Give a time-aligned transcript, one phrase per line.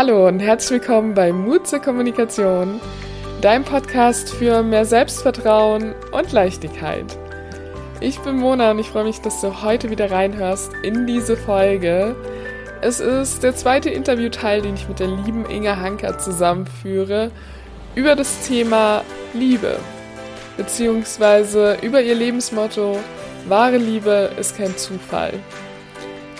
[0.00, 2.80] Hallo und herzlich willkommen bei Mut zur Kommunikation,
[3.40, 7.18] dein Podcast für mehr Selbstvertrauen und Leichtigkeit.
[7.98, 12.14] Ich bin Mona und ich freue mich, dass du heute wieder reinhörst in diese Folge.
[12.80, 17.32] Es ist der zweite Interviewteil, den ich mit der lieben Inga Hanker zusammenführe
[17.96, 19.02] über das Thema
[19.34, 19.80] Liebe,
[20.56, 23.00] beziehungsweise über ihr Lebensmotto
[23.48, 25.32] Wahre Liebe ist kein Zufall.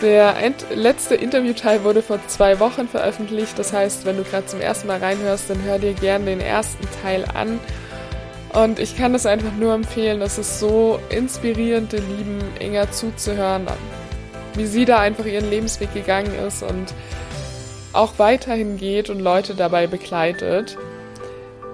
[0.01, 0.37] Der
[0.75, 3.59] letzte Interviewteil wurde vor zwei Wochen veröffentlicht.
[3.59, 6.87] Das heißt, wenn du gerade zum ersten Mal reinhörst, dann hör dir gerne den ersten
[7.03, 7.59] Teil an.
[8.53, 10.23] Und ich kann es einfach nur empfehlen.
[10.23, 13.67] Es ist so inspirierend, der lieben Inga zuzuhören,
[14.55, 16.95] wie sie da einfach ihren Lebensweg gegangen ist und
[17.93, 20.77] auch weiterhin geht und Leute dabei begleitet.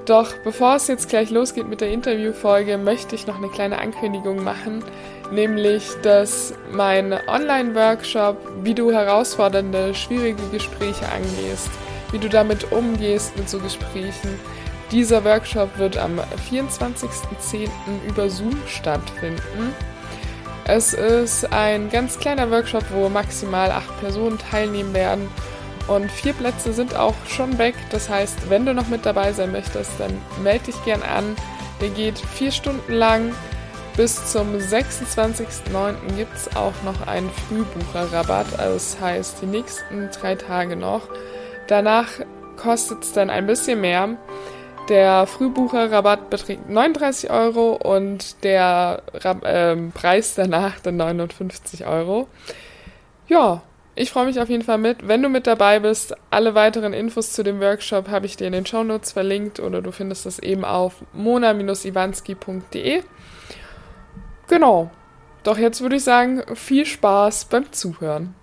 [0.06, 4.44] Doch bevor es jetzt gleich losgeht mit der Interviewfolge, möchte ich noch eine kleine Ankündigung
[4.44, 4.84] machen
[5.30, 11.70] nämlich dass mein Online-Workshop, wie du herausfordernde, schwierige Gespräche angehst,
[12.12, 14.38] wie du damit umgehst mit so Gesprächen.
[14.90, 17.68] Dieser Workshop wird am 24.10.
[18.06, 19.74] über Zoom stattfinden.
[20.66, 25.28] Es ist ein ganz kleiner Workshop, wo maximal acht Personen teilnehmen werden.
[25.86, 27.74] Und vier Plätze sind auch schon weg.
[27.90, 31.36] Das heißt, wenn du noch mit dabei sein möchtest, dann melde dich gern an.
[31.80, 33.32] Der geht vier Stunden lang.
[33.96, 36.16] Bis zum 26.09.
[36.16, 41.02] gibt es auch noch einen Frühbucherrabatt, also das heißt die nächsten drei Tage noch.
[41.68, 42.08] Danach
[42.56, 44.16] kostet es dann ein bisschen mehr.
[44.88, 52.26] Der Frühbucherrabatt beträgt 39 Euro und der äh, Preis danach dann 59 Euro.
[53.28, 53.62] Ja,
[53.96, 55.06] ich freue mich auf jeden Fall mit.
[55.06, 58.52] Wenn du mit dabei bist, alle weiteren Infos zu dem Workshop habe ich dir in
[58.52, 63.02] den Shownotes verlinkt oder du findest das eben auf mona-iwanski.de.
[64.48, 64.90] Genau.
[65.44, 68.34] Doch jetzt würde ich sagen, viel Spaß beim Zuhören.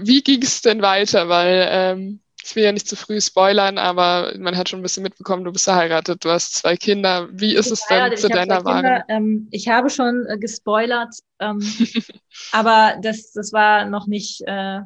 [0.00, 1.28] Wie ging es denn weiter?
[1.28, 5.02] Weil ähm, ich will ja nicht zu früh spoilern, aber man hat schon ein bisschen
[5.02, 7.28] mitbekommen, du bist verheiratet, du hast zwei Kinder.
[7.30, 9.04] Wie ist es denn zu deiner Wahl?
[9.08, 11.60] Ähm, ich habe schon äh, gespoilert, ähm,
[12.52, 14.80] aber das, das war noch nicht, äh,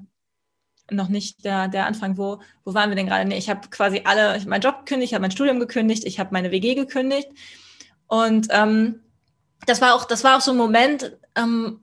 [0.91, 2.19] noch nicht der, der Anfang.
[2.19, 3.25] Wo, wo waren wir denn gerade?
[3.25, 6.05] Nee, ich habe quasi alle, ich habe meinen Job gekündigt, ich habe mein Studium gekündigt,
[6.05, 7.29] ich habe meine WG gekündigt
[8.09, 9.01] und ähm,
[9.67, 11.79] das war auch, das war auch so ein Moment, ähm,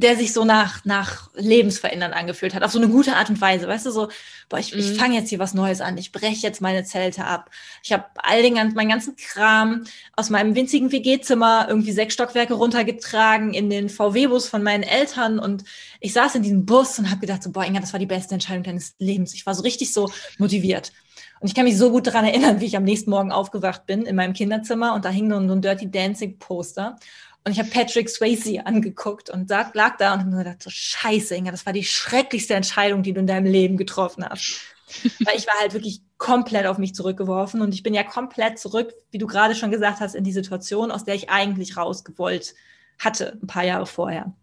[0.00, 3.68] der sich so nach, nach Lebensverändern angefühlt hat, auf so eine gute Art und Weise,
[3.68, 4.08] weißt du, so,
[4.48, 4.80] boah, ich, mhm.
[4.80, 7.50] ich fange jetzt hier was Neues an, ich breche jetzt meine Zelte ab.
[7.82, 9.84] Ich habe all den ganzen, meinen ganzen Kram
[10.16, 15.64] aus meinem winzigen WG-Zimmer irgendwie sechs Stockwerke runtergetragen in den VW-Bus von meinen Eltern und
[16.00, 18.34] ich saß in diesem Bus und habe gedacht, so, boah, Inga, das war die beste
[18.34, 19.34] Entscheidung deines Lebens.
[19.34, 20.92] Ich war so richtig so motiviert.
[21.40, 24.02] Und ich kann mich so gut daran erinnern, wie ich am nächsten Morgen aufgewacht bin
[24.02, 26.96] in meinem Kinderzimmer und da hing nur ein Dirty Dancing Poster.
[27.44, 30.70] Und ich habe Patrick Swayze angeguckt und lag, lag da und habe mir gedacht, so
[30.70, 34.60] scheiße, Inga, das war die schrecklichste Entscheidung, die du in deinem Leben getroffen hast.
[35.24, 38.92] Weil ich war halt wirklich komplett auf mich zurückgeworfen und ich bin ja komplett zurück,
[39.10, 42.54] wie du gerade schon gesagt hast, in die Situation, aus der ich eigentlich rausgewollt
[42.98, 44.34] hatte, ein paar Jahre vorher.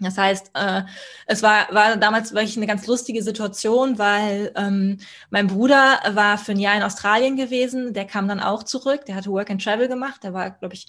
[0.00, 0.82] Das heißt, äh,
[1.26, 4.98] es war, war damals wirklich eine ganz lustige Situation, weil ähm,
[5.30, 9.16] mein Bruder war für ein Jahr in Australien gewesen, der kam dann auch zurück, der
[9.16, 10.86] hatte Work and Travel gemacht, der war, glaube ich,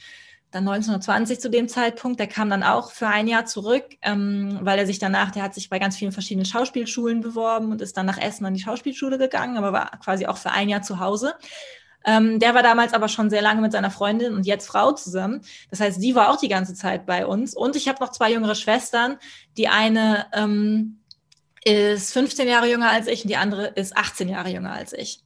[0.54, 4.78] dann 1920 zu dem Zeitpunkt, der kam dann auch für ein Jahr zurück, ähm, weil
[4.78, 8.06] er sich danach, der hat sich bei ganz vielen verschiedenen Schauspielschulen beworben und ist dann
[8.06, 11.34] nach Essen an die Schauspielschule gegangen, aber war quasi auch für ein Jahr zu Hause.
[12.06, 15.42] Ähm, der war damals aber schon sehr lange mit seiner Freundin und jetzt Frau zusammen.
[15.72, 17.56] Das heißt, sie war auch die ganze Zeit bei uns.
[17.56, 19.18] Und ich habe noch zwei jüngere Schwestern.
[19.58, 21.00] Die eine ähm,
[21.64, 25.24] ist 15 Jahre jünger als ich und die andere ist 18 Jahre jünger als ich.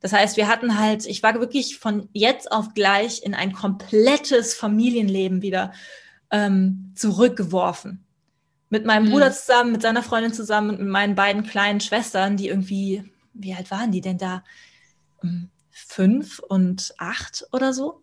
[0.00, 4.54] Das heißt, wir hatten halt, ich war wirklich von jetzt auf gleich in ein komplettes
[4.54, 5.72] Familienleben wieder
[6.30, 8.04] ähm, zurückgeworfen.
[8.70, 9.10] Mit meinem mhm.
[9.10, 13.54] Bruder zusammen, mit seiner Freundin zusammen und mit meinen beiden kleinen Schwestern, die irgendwie, wie
[13.54, 14.42] alt waren die denn da?
[15.22, 18.00] Ähm, fünf und acht oder so.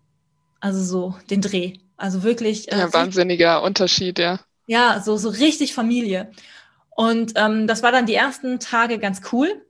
[0.59, 1.73] Also so den Dreh.
[1.95, 2.71] Also wirklich.
[2.71, 4.39] Äh, ja, wahnsinniger Unterschied, ja.
[4.67, 6.31] Ja, so, so richtig Familie.
[6.89, 9.61] Und ähm, das war dann die ersten Tage ganz cool.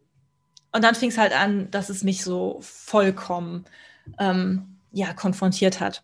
[0.78, 3.66] Und dann fing es halt an, dass es mich so vollkommen
[4.20, 6.04] ähm, ja, konfrontiert hat.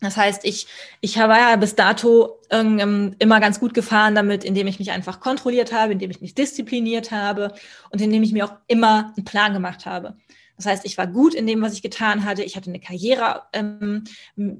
[0.00, 0.66] Das heißt, ich,
[1.00, 5.18] ich war ja bis dato ähm, immer ganz gut gefahren damit, indem ich mich einfach
[5.20, 7.54] kontrolliert habe, indem ich mich diszipliniert habe
[7.90, 10.18] und indem ich mir auch immer einen Plan gemacht habe.
[10.58, 12.42] Das heißt, ich war gut in dem, was ich getan hatte.
[12.42, 14.04] Ich hatte eine Karriere ähm,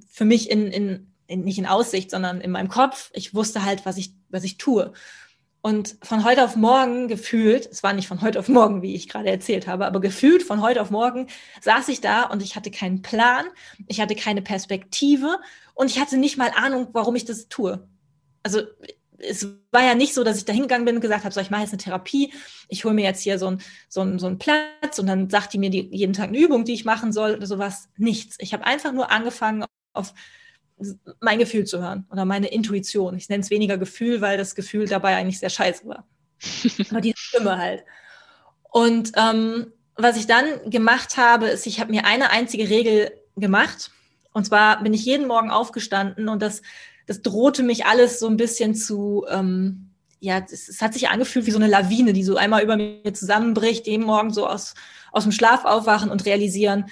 [0.09, 3.11] für mich in, in, in, nicht in Aussicht, sondern in meinem Kopf.
[3.13, 4.95] Ich wusste halt, was ich, was ich tue.
[5.67, 9.09] Und von heute auf morgen gefühlt, es war nicht von heute auf morgen, wie ich
[9.09, 11.27] gerade erzählt habe, aber gefühlt von heute auf morgen
[11.61, 13.47] saß ich da und ich hatte keinen Plan,
[13.89, 15.41] ich hatte keine Perspektive
[15.75, 17.85] und ich hatte nicht mal Ahnung, warum ich das tue.
[18.45, 18.61] Also
[19.19, 21.51] es war ja nicht so, dass ich da hingegangen bin und gesagt habe, so, ich
[21.51, 22.33] mache jetzt eine Therapie,
[22.69, 25.59] ich hole mir jetzt hier so einen so so ein Platz und dann sagt die
[25.59, 27.89] mir die, jeden Tag eine Übung, die ich machen soll oder sowas.
[27.97, 28.37] Nichts.
[28.39, 29.65] Ich habe einfach nur angefangen,
[29.95, 30.15] auf
[31.21, 33.17] mein Gefühl zu hören oder meine Intuition.
[33.17, 36.07] Ich nenne es weniger Gefühl, weil das Gefühl dabei eigentlich sehr scheiße war.
[36.91, 37.85] Aber die Stimme halt.
[38.71, 43.91] Und ähm, was ich dann gemacht habe, ist, ich habe mir eine einzige Regel gemacht.
[44.33, 46.61] Und zwar bin ich jeden Morgen aufgestanden und das
[47.07, 49.91] das drohte mich alles so ein bisschen zu, ähm,
[50.21, 53.15] ja, es, es, hat sich angefühlt wie so eine Lawine, die so einmal über mir
[53.15, 54.75] zusammenbricht, jeden Morgen so aus,
[55.13, 56.87] aus dem Schlaf aufwachen und realisieren,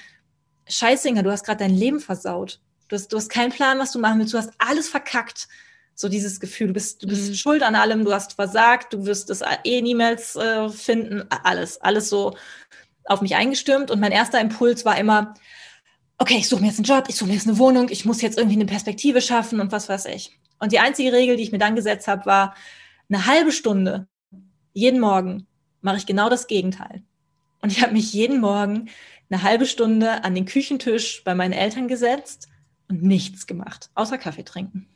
[0.68, 2.60] Scheißinger, du hast gerade dein Leben versaut.
[2.88, 5.48] Du hast, du hast keinen Plan, was du machen willst, du hast alles verkackt.
[5.94, 7.34] So dieses Gefühl, du bist, du bist mhm.
[7.34, 12.08] schuld an allem, du hast versagt, du wirst es eh niemals äh, finden, alles, alles
[12.08, 12.36] so
[13.04, 13.90] auf mich eingestürmt.
[13.90, 15.34] Und mein erster Impuls war immer,
[16.18, 18.22] okay, ich suche mir jetzt einen Job, ich suche mir jetzt eine Wohnung, ich muss
[18.22, 20.36] jetzt irgendwie eine Perspektive schaffen und was weiß ich.
[20.58, 22.54] Und die einzige Regel, die ich mir dann gesetzt habe, war
[23.08, 24.08] eine halbe Stunde
[24.74, 25.46] jeden Morgen
[25.80, 27.02] mache ich genau das Gegenteil.
[27.62, 28.90] Und ich habe mich jeden Morgen
[29.30, 32.48] eine halbe Stunde an den Küchentisch bei meinen Eltern gesetzt
[32.94, 34.88] und nichts gemacht, außer Kaffee trinken.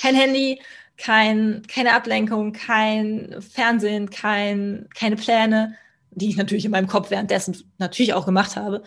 [0.00, 0.60] kein Handy,
[0.96, 5.76] kein, keine Ablenkung, kein Fernsehen, kein, keine Pläne,
[6.10, 8.82] die ich natürlich in meinem Kopf währenddessen natürlich auch gemacht habe.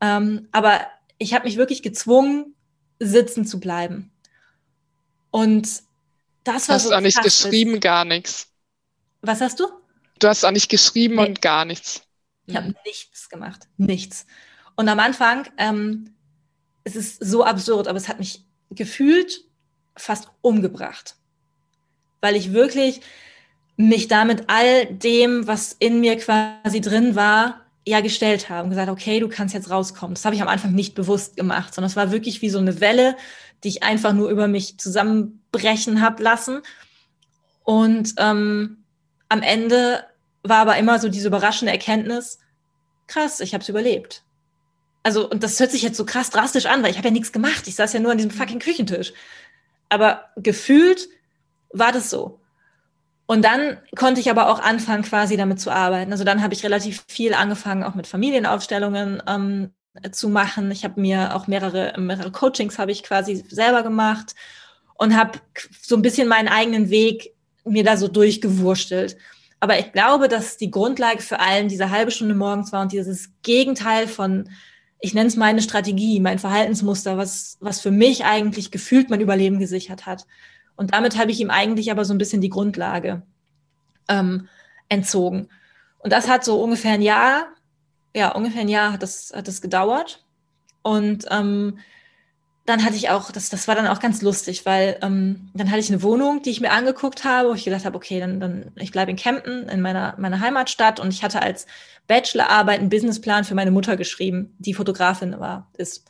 [0.00, 0.80] Ähm, aber
[1.18, 2.54] ich habe mich wirklich gezwungen,
[2.98, 4.10] sitzen zu bleiben.
[5.30, 5.82] Und
[6.44, 6.88] das war hast so.
[6.88, 7.82] Du hast auch nicht geschrieben, ist.
[7.82, 8.48] gar nichts.
[9.20, 9.66] Was hast du?
[10.18, 11.26] Du hast auch nicht geschrieben nee.
[11.26, 12.02] und gar nichts.
[12.46, 13.68] Ich habe nichts gemacht.
[13.76, 14.26] Nichts.
[14.74, 16.14] Und am Anfang, ähm,
[16.88, 19.44] es ist so absurd, aber es hat mich gefühlt
[19.96, 21.16] fast umgebracht.
[22.20, 23.00] Weil ich wirklich
[23.76, 28.90] mich damit all dem, was in mir quasi drin war, ja gestellt habe und gesagt,
[28.90, 30.14] okay, du kannst jetzt rauskommen.
[30.14, 32.80] Das habe ich am Anfang nicht bewusst gemacht, sondern es war wirklich wie so eine
[32.80, 33.16] Welle,
[33.64, 36.60] die ich einfach nur über mich zusammenbrechen habe lassen.
[37.64, 38.84] Und ähm,
[39.28, 40.04] am Ende
[40.42, 42.38] war aber immer so diese überraschende Erkenntnis,
[43.06, 44.22] krass, ich habe es überlebt.
[45.08, 47.32] Also, und das hört sich jetzt so krass drastisch an, weil ich habe ja nichts
[47.32, 47.66] gemacht.
[47.66, 49.14] Ich saß ja nur an diesem fucking Küchentisch.
[49.88, 51.08] Aber gefühlt
[51.72, 52.40] war das so.
[53.24, 56.12] Und dann konnte ich aber auch anfangen, quasi damit zu arbeiten.
[56.12, 59.70] Also dann habe ich relativ viel angefangen, auch mit Familienaufstellungen ähm,
[60.12, 60.70] zu machen.
[60.72, 64.34] Ich habe mir auch mehrere, mehrere Coachings habe ich quasi selber gemacht
[64.98, 65.38] und habe
[65.80, 67.34] so ein bisschen meinen eigenen Weg
[67.64, 69.16] mir da so durchgewurstelt.
[69.58, 73.30] Aber ich glaube, dass die Grundlage für allen diese halbe Stunde morgens war und dieses
[73.40, 74.50] Gegenteil von,
[75.00, 79.58] ich nenne es meine Strategie, mein Verhaltensmuster, was, was für mich eigentlich gefühlt mein Überleben
[79.58, 80.26] gesichert hat.
[80.76, 83.22] Und damit habe ich ihm eigentlich aber so ein bisschen die Grundlage
[84.08, 84.48] ähm,
[84.88, 85.48] entzogen.
[85.98, 87.46] Und das hat so ungefähr ein Jahr,
[88.14, 90.24] ja, ungefähr ein Jahr hat das, hat das gedauert.
[90.82, 91.78] Und ähm,
[92.68, 95.80] dann hatte ich auch, das, das war dann auch ganz lustig, weil ähm, dann hatte
[95.80, 98.72] ich eine Wohnung, die ich mir angeguckt habe, wo ich gedacht habe, okay, dann, dann
[98.76, 101.66] ich bleibe in Kempten, in meiner, meiner Heimatstadt und ich hatte als
[102.08, 106.04] Bachelorarbeit einen Businessplan für meine Mutter geschrieben, die Fotografin war, ist.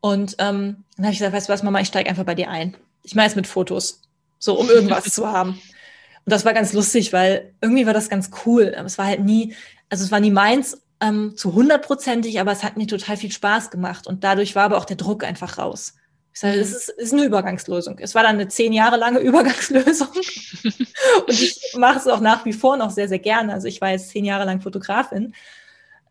[0.00, 2.48] Und ähm, dann habe ich gesagt, weißt du was, Mama, ich steige einfach bei dir
[2.48, 2.76] ein.
[3.02, 4.02] Ich meine es mit Fotos,
[4.38, 5.50] so um irgendwas zu haben.
[5.50, 8.72] Und das war ganz lustig, weil irgendwie war das ganz cool.
[8.76, 9.54] Aber es war halt nie,
[9.88, 13.70] also es war nie meins ähm, zu hundertprozentig, aber es hat mir total viel Spaß
[13.70, 14.06] gemacht.
[14.06, 15.96] Und dadurch war aber auch der Druck einfach raus.
[16.32, 17.98] Ich sage, es ist, ist eine Übergangslösung.
[17.98, 20.08] Es war dann eine zehn Jahre lange Übergangslösung.
[21.26, 23.52] und ich mache es auch nach wie vor noch sehr, sehr gerne.
[23.52, 25.34] Also ich war jetzt zehn Jahre lang Fotografin.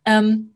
[0.06, 0.54] Ähm,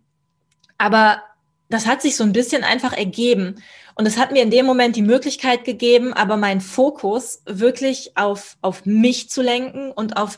[0.77, 1.24] aber
[1.69, 3.55] das hat sich so ein bisschen einfach ergeben.
[3.95, 8.57] Und es hat mir in dem Moment die Möglichkeit gegeben, aber meinen Fokus wirklich auf,
[8.62, 10.38] auf mich zu lenken und auf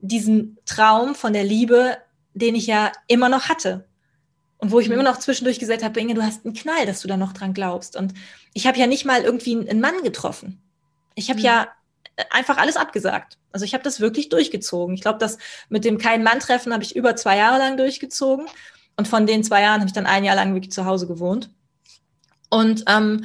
[0.00, 1.98] diesen Traum von der Liebe,
[2.34, 3.88] den ich ja immer noch hatte.
[4.58, 5.00] Und wo ich mir mhm.
[5.00, 7.54] immer noch zwischendurch gesagt habe, Inge, du hast einen Knall, dass du da noch dran
[7.54, 7.96] glaubst.
[7.96, 8.14] Und
[8.52, 10.62] ich habe ja nicht mal irgendwie einen Mann getroffen.
[11.14, 11.44] Ich habe mhm.
[11.44, 11.68] ja
[12.30, 13.38] einfach alles abgesagt.
[13.52, 14.94] Also ich habe das wirklich durchgezogen.
[14.94, 15.38] Ich glaube, das
[15.68, 18.46] mit dem keinen Mann treffen habe ich über zwei Jahre lang durchgezogen.
[18.96, 21.50] Und von den zwei Jahren habe ich dann ein Jahr lang wirklich zu Hause gewohnt.
[22.50, 23.24] Und ähm,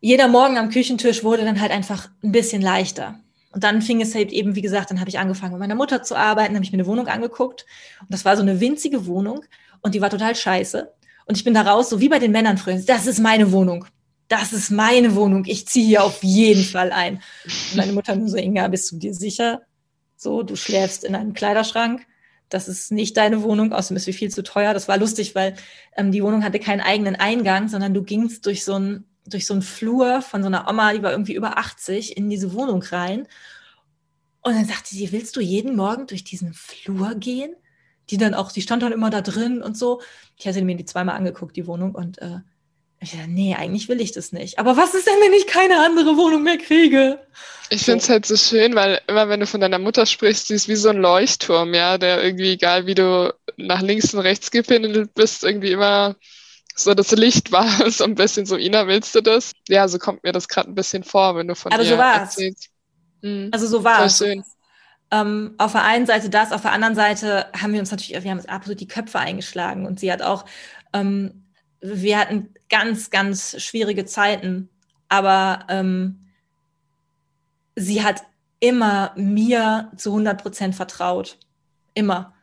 [0.00, 3.18] jeder Morgen am Küchentisch wurde dann halt einfach ein bisschen leichter.
[3.52, 6.02] Und dann fing es halt eben, wie gesagt, dann habe ich angefangen, mit meiner Mutter
[6.02, 7.64] zu arbeiten, habe ich mir eine Wohnung angeguckt.
[8.00, 9.44] Und das war so eine winzige Wohnung
[9.80, 10.92] und die war total scheiße.
[11.26, 12.78] Und ich bin da raus, so wie bei den Männern früher.
[12.78, 13.86] Das ist meine Wohnung.
[14.28, 15.44] Das ist meine Wohnung.
[15.46, 17.22] Ich ziehe hier auf jeden Fall ein.
[17.44, 19.62] Und meine Mutter nur so, Inga, bist du dir sicher?
[20.16, 22.06] So, du schläfst in einem Kleiderschrank
[22.48, 24.74] das ist nicht deine Wohnung, außerdem ist sie viel zu teuer.
[24.74, 25.54] Das war lustig, weil
[25.96, 29.54] ähm, die Wohnung hatte keinen eigenen Eingang, sondern du gingst durch so ein durch so
[29.54, 33.26] einen Flur von so einer Oma, die war irgendwie über 80, in diese Wohnung rein.
[34.42, 37.54] Und dann sagte sie, willst du jeden Morgen durch diesen Flur gehen?
[38.10, 40.00] Die dann auch, die stand dann immer da drin und so.
[40.36, 42.38] Ich hatte mir die zweimal angeguckt, die Wohnung, und äh,
[43.00, 44.58] Ich dachte, nee, eigentlich will ich das nicht.
[44.58, 47.20] Aber was ist denn, wenn ich keine andere Wohnung mehr kriege?
[47.70, 50.54] Ich finde es halt so schön, weil immer wenn du von deiner Mutter sprichst, sie
[50.54, 54.50] ist wie so ein Leuchtturm, ja, der irgendwie, egal wie du nach links und rechts
[54.50, 56.16] gepindelt bist, irgendwie immer
[56.78, 59.52] so das Licht war, so ein bisschen so, Ina, willst du das?
[59.68, 61.98] Ja, so kommt mir das gerade ein bisschen vor, wenn du von Aber ihr so
[61.98, 62.18] war's.
[62.18, 62.70] erzählst.
[63.22, 63.50] Mhm.
[63.52, 64.18] Also so war es.
[64.18, 64.42] Schön.
[65.10, 68.30] Ähm, auf der einen Seite das, auf der anderen Seite haben wir uns natürlich, wir
[68.30, 70.44] haben uns absolut die Köpfe eingeschlagen und sie hat auch,
[70.92, 71.44] ähm,
[71.80, 74.68] wir hatten ganz, ganz schwierige Zeiten,
[75.08, 76.28] aber ähm,
[77.74, 78.22] sie hat
[78.60, 81.38] immer mir zu 100 Prozent vertraut.
[81.94, 82.34] Immer.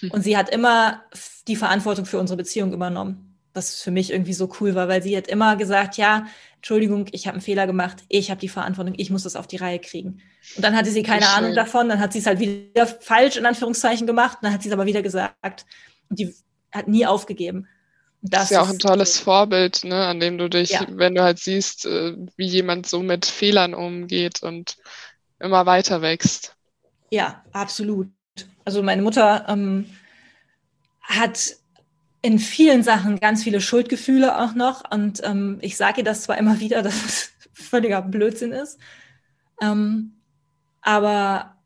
[0.12, 1.02] Und sie hat immer
[1.48, 3.27] die Verantwortung für unsere Beziehung übernommen.
[3.54, 6.26] Was für mich irgendwie so cool war, weil sie hat immer gesagt, ja,
[6.56, 9.56] Entschuldigung, ich habe einen Fehler gemacht, ich habe die Verantwortung, ich muss das auf die
[9.56, 10.20] Reihe kriegen.
[10.56, 11.30] Und dann hatte sie keine schön.
[11.34, 14.68] Ahnung davon, dann hat sie es halt wieder falsch in Anführungszeichen gemacht, dann hat sie
[14.68, 15.66] es aber wieder gesagt.
[16.08, 16.34] Und die
[16.72, 17.66] hat nie aufgegeben.
[18.20, 20.86] Das ist ja auch ein tolles Vorbild, ne, an dem du dich, Ja.
[20.90, 24.76] wenn du halt siehst, äh, wie jemand so mit Fehlern umgeht und
[25.38, 26.56] immer weiter wächst.
[27.10, 28.08] Ja, absolut.
[28.64, 29.86] Also meine Mutter ähm,
[31.00, 31.54] hat
[32.28, 34.84] in vielen Sachen ganz viele Schuldgefühle auch noch.
[34.90, 38.78] Und ähm, ich sage ihr das zwar immer wieder, dass es völliger Blödsinn ist.
[39.62, 40.12] Ähm,
[40.82, 41.56] aber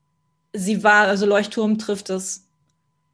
[0.53, 2.47] sie war, also Leuchtturm trifft es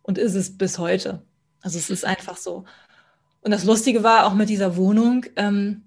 [0.03, 1.23] und ist es bis heute.
[1.63, 2.67] Also es ist einfach so.
[3.41, 5.85] Und das Lustige war auch mit dieser Wohnung, ähm,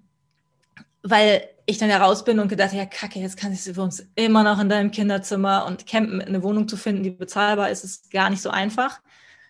[1.04, 4.04] weil ich dann ja raus bin und gedacht, ja, kacke, jetzt kann ich für uns
[4.16, 8.10] immer noch in deinem Kinderzimmer und campen, eine Wohnung zu finden, die bezahlbar ist, ist
[8.10, 9.00] gar nicht so einfach.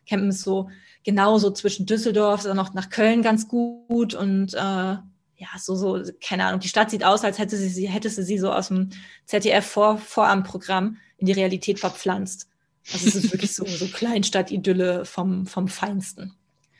[0.06, 0.68] Campen ist so
[1.04, 4.96] genauso zwischen Düsseldorf, dann noch nach Köln ganz gut und äh,
[5.42, 8.22] ja, so, so, keine Ahnung, die Stadt sieht aus, als hätte sie, sie hätte sie
[8.22, 8.90] sie so aus dem
[9.26, 12.48] ZDF-Vorabendprogramm in die Realität verpflanzt.
[12.92, 16.34] Also es ist wirklich so, so Kleinstadt-Idylle vom, vom Feinsten.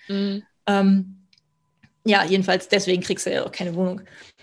[0.08, 0.44] Mhm.
[0.66, 1.22] Ähm,
[2.04, 4.02] ja, jedenfalls deswegen kriegst du ja auch keine Wohnung.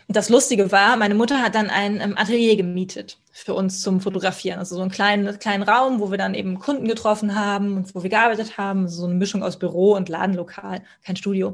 [0.10, 4.02] Und das Lustige war, meine Mutter hat dann ein ähm, Atelier gemietet für uns zum
[4.02, 4.58] Fotografieren.
[4.58, 8.02] Also so einen kleinen, kleinen Raum, wo wir dann eben Kunden getroffen haben und wo
[8.02, 8.88] wir gearbeitet haben.
[8.88, 11.50] So eine Mischung aus Büro und Ladenlokal, kein Studio.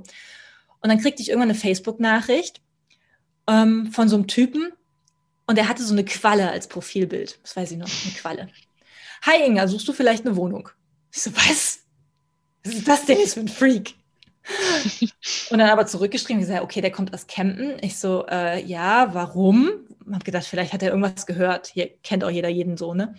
[0.79, 2.61] Und dann kriegte ich irgendwann eine Facebook-Nachricht
[3.45, 4.71] ähm, von so einem Typen
[5.47, 7.37] und der hatte so eine Qualle als Profilbild.
[7.43, 8.47] Das weiß ich noch, eine Qualle.
[9.23, 10.69] Hi Inga, suchst du vielleicht eine Wohnung?
[11.11, 11.79] Ich so, was?
[12.63, 13.95] Was ist das denn jetzt für ein Freak?
[15.49, 17.77] Und dann aber zurückgeschrieben, gesagt, okay, der kommt aus Kempten.
[17.81, 19.69] Ich so, äh, ja, warum?
[20.11, 21.67] Hab gedacht, vielleicht hat er irgendwas gehört.
[21.67, 23.15] Hier kennt auch jeder jeden so, ne?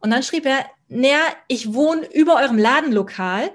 [0.00, 3.50] Und dann schrieb er, naja, ich wohne über eurem Ladenlokal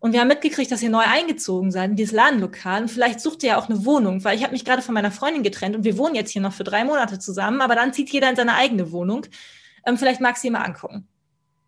[0.00, 3.42] und wir haben mitgekriegt, dass ihr neu eingezogen seid in dieses Ladenlokal und vielleicht sucht
[3.42, 5.84] ihr ja auch eine Wohnung, weil ich habe mich gerade von meiner Freundin getrennt und
[5.84, 8.54] wir wohnen jetzt hier noch für drei Monate zusammen, aber dann zieht jeder in seine
[8.54, 9.26] eigene Wohnung.
[9.86, 11.06] Ähm, vielleicht magst du sie mal angucken.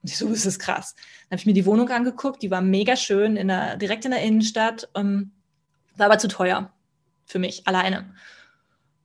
[0.05, 0.95] Und ich so, das ist krass.
[0.95, 4.11] Dann habe ich mir die Wohnung angeguckt, die war mega schön, in der, direkt in
[4.11, 5.31] der Innenstadt, ähm,
[5.97, 6.71] war aber zu teuer
[7.25, 8.13] für mich, alleine.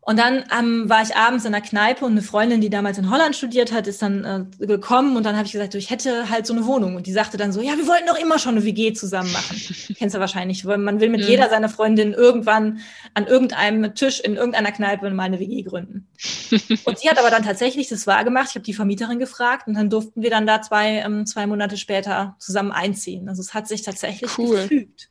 [0.10, 3.12] Und dann ähm, war ich abends in der Kneipe und eine Freundin, die damals in
[3.12, 6.48] Holland studiert hat, ist dann äh, gekommen und dann habe ich gesagt, ich hätte halt
[6.48, 6.96] so eine Wohnung.
[6.96, 9.62] Und die sagte dann so, ja, wir wollten doch immer schon eine WG zusammen machen.
[10.00, 11.28] Kennst du wahrscheinlich, weil man will mit Mhm.
[11.28, 12.80] jeder seiner Freundin irgendwann
[13.14, 16.08] an irgendeinem Tisch in irgendeiner Kneipe mal eine WG gründen.
[16.86, 18.48] und sie hat aber dann tatsächlich das wahr gemacht.
[18.50, 21.78] Ich habe die Vermieterin gefragt und dann durften wir dann da zwei, ähm, zwei Monate
[21.78, 23.30] später zusammen einziehen.
[23.30, 24.56] Also es hat sich tatsächlich Cool.
[24.64, 25.08] gefügt,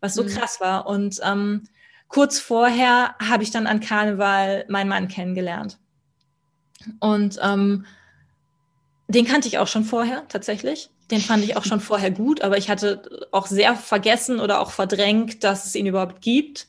[0.00, 0.28] was so Mhm.
[0.28, 0.86] krass war.
[0.86, 1.64] Und ähm,
[2.08, 5.78] kurz vorher habe ich dann an Karneval meinen Mann kennengelernt.
[7.00, 7.86] Und ähm,
[9.08, 10.90] den kannte ich auch schon vorher, tatsächlich.
[11.10, 14.70] Den fand ich auch schon vorher gut, aber ich hatte auch sehr vergessen oder auch
[14.70, 16.66] verdrängt, dass es ihn überhaupt gibt.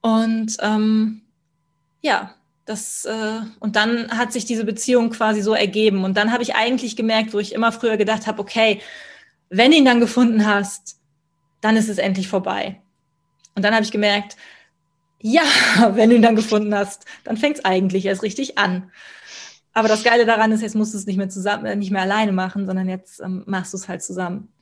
[0.00, 1.22] Und ähm,
[2.00, 6.04] ja, das, äh, und dann hat sich diese Beziehung quasi so ergeben.
[6.04, 8.80] Und dann habe ich eigentlich gemerkt, wo ich immer früher gedacht habe, okay,
[9.48, 10.98] wenn du ihn dann gefunden hast,
[11.60, 12.80] dann ist es endlich vorbei.
[13.58, 14.36] Und dann habe ich gemerkt,
[15.20, 15.42] ja,
[15.94, 18.92] wenn du ihn dann gefunden hast, dann fängt es eigentlich erst richtig an.
[19.72, 22.02] Aber das Geile daran ist, jetzt musst du es nicht mehr zusammen, äh, nicht mehr
[22.02, 24.52] alleine machen, sondern jetzt ähm, machst du es halt zusammen.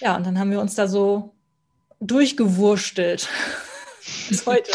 [0.00, 1.34] Ja, und dann haben wir uns da so
[2.00, 3.28] durchgewurstelt.
[4.30, 4.70] Bis heute.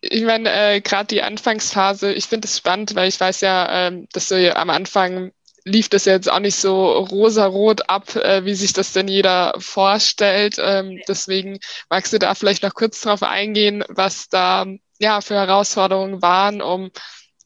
[0.00, 4.08] Ich meine, äh, gerade die Anfangsphase, ich finde es spannend, weil ich weiß ja, ähm,
[4.12, 5.32] dass du ja am Anfang
[5.66, 10.58] lief das jetzt auch nicht so rosarot ab, äh, wie sich das denn jeder vorstellt.
[10.62, 11.58] Ähm, deswegen
[11.90, 14.64] magst du da vielleicht noch kurz drauf eingehen, was da
[15.00, 16.90] ja für Herausforderungen waren, um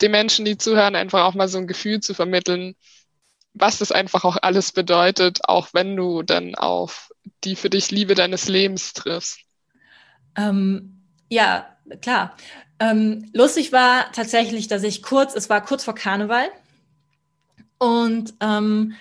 [0.02, 2.74] den Menschen, die zuhören, einfach auch mal so ein Gefühl zu vermitteln,
[3.54, 7.10] was das einfach auch alles bedeutet, auch wenn du dann auf
[7.42, 9.40] die für dich Liebe deines Lebens triffst.
[10.36, 12.36] Ähm, ja, klar.
[12.78, 16.50] Ähm, lustig war tatsächlich, dass ich kurz, es war kurz vor Karneval.
[17.80, 18.92] Und ähm,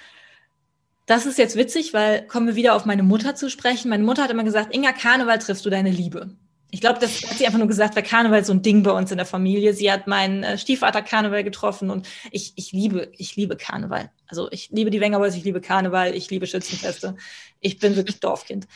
[1.06, 3.90] das ist jetzt witzig, weil kommen wir wieder auf meine Mutter zu sprechen.
[3.90, 6.30] Meine Mutter hat immer gesagt, Inga, Karneval triffst du deine Liebe.
[6.72, 9.12] Ich glaube, das hat sie einfach nur gesagt, weil Karneval so ein Ding bei uns
[9.12, 9.74] in der Familie.
[9.74, 14.12] Sie hat meinen äh, Stiefvater Karneval getroffen und ich, ich liebe, ich liebe Karneval.
[14.28, 17.18] Also ich liebe die Wenger ich liebe Karneval, ich liebe Schützenfeste.
[17.60, 18.68] Ich bin wirklich Dorfkind.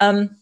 [0.00, 0.36] Ähm,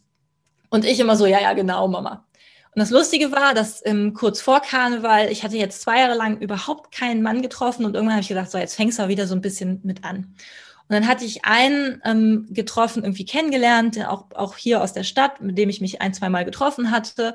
[0.71, 2.27] und ich immer so, ja, ja, genau, Mama.
[2.75, 6.39] Und das Lustige war, dass ähm, kurz vor Karneval, ich hatte jetzt zwei Jahre lang
[6.39, 9.35] überhaupt keinen Mann getroffen und irgendwann habe ich gedacht, so jetzt fängst du wieder so
[9.35, 10.35] ein bisschen mit an.
[10.89, 15.41] Und dann hatte ich einen ähm, getroffen, irgendwie kennengelernt, auch, auch hier aus der Stadt,
[15.43, 17.35] mit dem ich mich ein, zwei Mal getroffen hatte.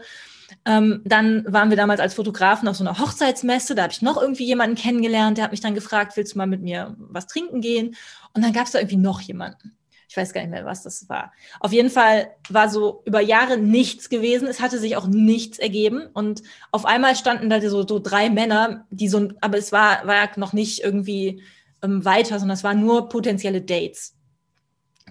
[0.65, 3.75] Ähm, dann waren wir damals als Fotografen auf so einer Hochzeitsmesse.
[3.75, 5.37] Da habe ich noch irgendwie jemanden kennengelernt.
[5.37, 7.95] Der hat mich dann gefragt, willst du mal mit mir was trinken gehen?
[8.33, 9.77] Und dann gab es da irgendwie noch jemanden.
[10.09, 11.33] Ich weiß gar nicht mehr, was das war.
[11.59, 14.47] Auf jeden Fall war so über Jahre nichts gewesen.
[14.47, 16.07] Es hatte sich auch nichts ergeben.
[16.13, 20.29] Und auf einmal standen da so, so drei Männer, die so, aber es war, war
[20.37, 21.43] noch nicht irgendwie
[21.81, 24.15] ähm, weiter, sondern es waren nur potenzielle Dates.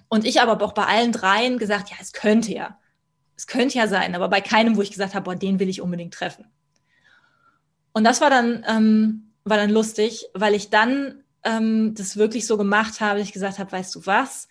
[0.09, 2.79] Und ich aber auch bei allen dreien gesagt, ja, es könnte ja.
[3.35, 5.81] Es könnte ja sein, aber bei keinem, wo ich gesagt habe, boah, den will ich
[5.81, 6.45] unbedingt treffen.
[7.93, 12.57] Und das war dann, ähm, war dann lustig, weil ich dann ähm, das wirklich so
[12.57, 14.47] gemacht habe, dass ich gesagt habe, weißt du was,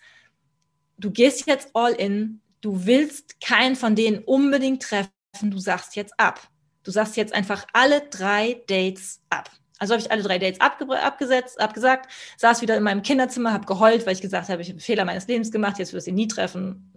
[0.97, 5.11] du gehst jetzt all in, du willst keinen von denen unbedingt treffen,
[5.41, 6.47] du sagst jetzt ab.
[6.83, 9.51] Du sagst jetzt einfach alle drei Dates ab.
[9.79, 14.05] Also habe ich alle drei Dates abgesetzt, abgesagt, saß wieder in meinem Kinderzimmer, habe geheult,
[14.05, 16.15] weil ich gesagt habe, ich habe einen Fehler meines Lebens gemacht, jetzt wirst du ihn
[16.15, 16.91] nie treffen.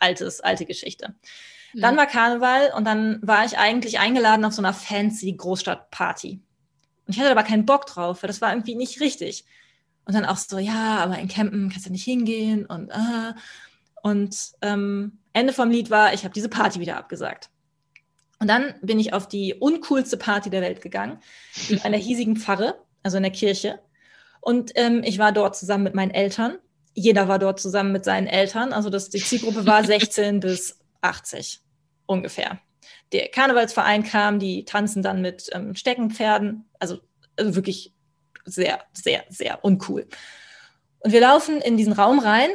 [0.00, 1.14] Altes, alte Geschichte.
[1.74, 1.80] Mhm.
[1.80, 6.40] Dann war Karneval und dann war ich eigentlich eingeladen auf so einer fancy Großstadtparty.
[7.06, 9.44] Und ich hatte aber keinen Bock drauf, weil das war irgendwie nicht richtig.
[10.06, 13.32] Und dann auch so, ja, aber in Campen kannst du nicht hingehen und äh.
[14.02, 17.48] Und ähm, Ende vom Lied war, ich habe diese Party wieder abgesagt.
[18.38, 21.20] Und dann bin ich auf die uncoolste Party der Welt gegangen,
[21.70, 23.80] in einer hiesigen Pfarre, also in der Kirche.
[24.42, 26.58] Und ähm, ich war dort zusammen mit meinen Eltern.
[26.92, 28.74] Jeder war dort zusammen mit seinen Eltern.
[28.74, 31.62] Also das, die Zielgruppe war 16 bis 80
[32.04, 32.58] ungefähr.
[33.12, 36.68] Der Karnevalsverein kam, die tanzen dann mit ähm, Steckenpferden.
[36.78, 36.98] Also,
[37.36, 37.93] also wirklich
[38.44, 40.06] sehr, sehr, sehr uncool.
[41.00, 42.50] Und wir laufen in diesen Raum rein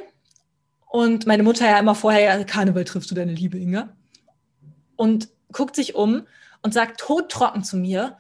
[0.88, 3.90] und meine Mutter ja immer vorher, Karneval triffst du deine Liebe, Inga.
[4.96, 6.26] Und guckt sich um
[6.62, 8.18] und sagt todtrocken zu mir,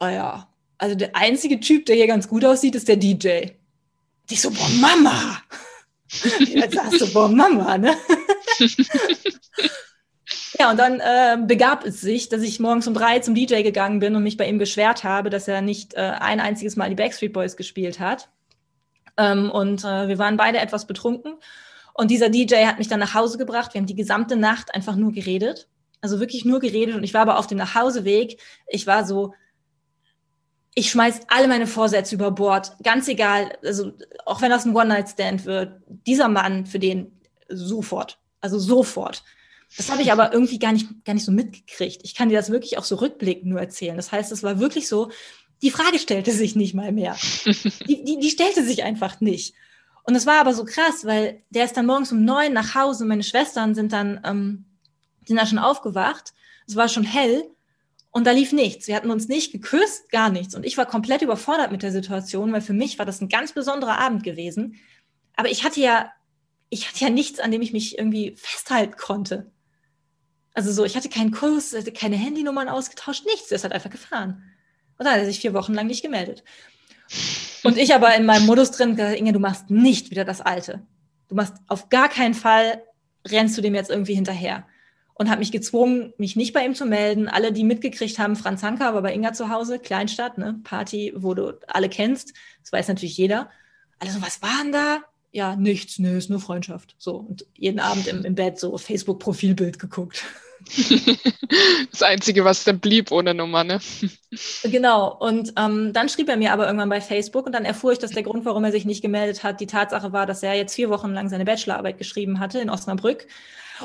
[0.00, 3.50] oh ja, also der einzige Typ, der hier ganz gut aussieht, ist der DJ.
[4.30, 5.42] Ich so, boah, Mama!
[6.38, 7.96] Jetzt sagst du, boah, Mama, ne?
[10.58, 14.00] ja, und dann äh, begab es sich, dass ich morgens um drei zum DJ gegangen
[14.00, 16.96] bin und mich bei ihm beschwert habe, dass er nicht äh, ein einziges Mal die
[16.96, 18.28] Backstreet Boys gespielt hat.
[19.16, 21.34] Ähm, und äh, wir waren beide etwas betrunken.
[21.94, 23.74] Und dieser DJ hat mich dann nach Hause gebracht.
[23.74, 25.68] Wir haben die gesamte Nacht einfach nur geredet
[26.00, 28.40] also wirklich nur geredet und ich war aber auf dem Nachhauseweg.
[28.66, 29.34] Ich war so,
[30.74, 33.92] ich schmeiß alle meine Vorsätze über Bord, ganz egal, also
[34.24, 39.24] auch wenn das ein One-Night-Stand wird, dieser Mann für den sofort, also sofort.
[39.76, 42.00] Das habe ich aber irgendwie gar nicht, gar nicht so mitgekriegt.
[42.02, 43.96] Ich kann dir das wirklich auch so rückblickend nur erzählen.
[43.96, 45.10] Das heißt, es war wirklich so,
[45.62, 47.16] die Frage stellte sich nicht mal mehr.
[47.44, 49.54] Die, die, die stellte sich einfach nicht.
[50.04, 53.04] Und es war aber so krass, weil der ist dann morgens um neun nach Hause.
[53.04, 54.64] Meine Schwestern sind dann ähm,
[55.28, 56.32] sind da schon aufgewacht.
[56.66, 57.44] Es war schon hell
[58.10, 58.88] und da lief nichts.
[58.88, 60.54] Wir hatten uns nicht geküsst, gar nichts.
[60.54, 63.52] Und ich war komplett überfordert mit der Situation, weil für mich war das ein ganz
[63.52, 64.76] besonderer Abend gewesen.
[65.36, 66.10] Aber ich hatte ja,
[66.70, 69.50] ich hatte ja nichts, an dem ich mich irgendwie festhalten konnte.
[70.58, 73.48] Also so, ich hatte keinen Kurs, hatte keine Handynummern ausgetauscht, nichts.
[73.52, 74.42] Er ist halt einfach gefahren.
[74.98, 76.42] Und dann hat er sich vier Wochen lang nicht gemeldet.
[77.62, 80.84] Und ich aber in meinem Modus drin gesagt, Inge, du machst nicht wieder das Alte.
[81.28, 82.82] Du machst auf gar keinen Fall,
[83.24, 84.66] rennst du dem jetzt irgendwie hinterher
[85.14, 87.28] und habe mich gezwungen, mich nicht bei ihm zu melden.
[87.28, 91.34] Alle, die mitgekriegt haben, Franz Hanker war bei Inga zu Hause, Kleinstadt, ne, Party, wo
[91.34, 92.32] du alle kennst.
[92.62, 93.48] Das weiß natürlich jeder.
[94.00, 95.04] Alle so, was war denn da?
[95.30, 96.96] Ja, nichts, nö, ist nur Freundschaft.
[96.98, 97.14] So.
[97.14, 100.24] Und jeden Abend im, im Bett so Facebook-Profilbild geguckt.
[101.90, 103.80] das Einzige, was dann blieb ohne Nummer, ne?
[104.64, 105.16] Genau.
[105.16, 108.10] Und ähm, dann schrieb er mir aber irgendwann bei Facebook und dann erfuhr ich, dass
[108.10, 110.90] der Grund, warum er sich nicht gemeldet hat, die Tatsache war, dass er jetzt vier
[110.90, 113.26] Wochen lang seine Bachelorarbeit geschrieben hatte in Osnabrück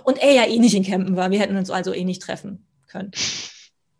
[0.03, 1.31] und er ja eh nicht in Campen war.
[1.31, 3.11] Wir hätten uns also eh nicht treffen können.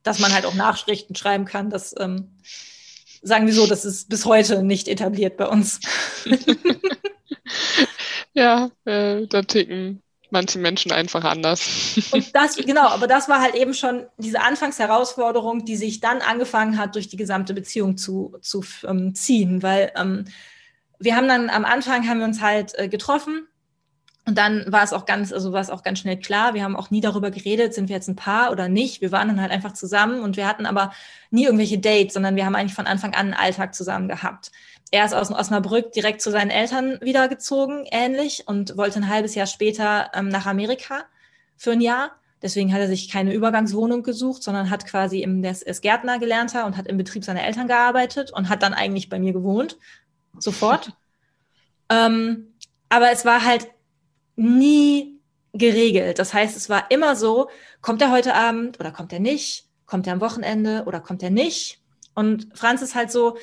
[0.03, 2.37] Dass man halt auch Nachrichten schreiben kann, das ähm,
[3.21, 5.79] sagen wir so, das ist bis heute nicht etabliert bei uns.
[8.33, 10.03] ja, äh, da ticken
[10.33, 11.97] manche Menschen einfach anders.
[12.11, 16.77] Und das, genau, aber das war halt eben schon diese Anfangsherausforderung, die sich dann angefangen
[16.77, 20.25] hat, durch die gesamte Beziehung zu, zu ähm, ziehen, weil ähm,
[20.99, 23.47] wir haben dann am Anfang haben wir uns halt äh, getroffen
[24.25, 26.53] und dann war es auch ganz, also war es auch ganz schnell klar.
[26.53, 29.01] Wir haben auch nie darüber geredet, sind wir jetzt ein Paar oder nicht.
[29.01, 30.93] Wir waren dann halt einfach zusammen und wir hatten aber
[31.29, 34.51] nie irgendwelche Dates, sondern wir haben eigentlich von Anfang an einen Alltag zusammen gehabt.
[34.93, 39.47] Er ist aus Osnabrück direkt zu seinen Eltern wiedergezogen, ähnlich, und wollte ein halbes Jahr
[39.47, 41.05] später ähm, nach Amerika
[41.57, 42.11] für ein Jahr.
[42.43, 46.67] Deswegen hat er sich keine Übergangswohnung gesucht, sondern hat quasi im, der ist Gärtner gelernter
[46.67, 49.79] und hat im Betrieb seiner Eltern gearbeitet und hat dann eigentlich bei mir gewohnt.
[50.37, 50.91] Sofort.
[51.89, 52.53] ähm,
[52.87, 53.69] aber es war halt
[54.35, 55.19] nie
[55.53, 56.19] geregelt.
[56.19, 57.49] Das heißt, es war immer so,
[57.81, 59.65] kommt er heute Abend oder kommt er nicht?
[59.87, 61.79] Kommt er am Wochenende oder kommt er nicht?
[62.13, 63.37] Und Franz ist halt so,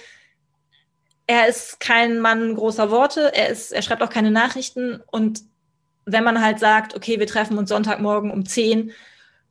[1.31, 5.43] er ist kein Mann großer Worte, er, ist, er schreibt auch keine Nachrichten und
[6.05, 8.91] wenn man halt sagt, okay, wir treffen uns Sonntagmorgen um 10,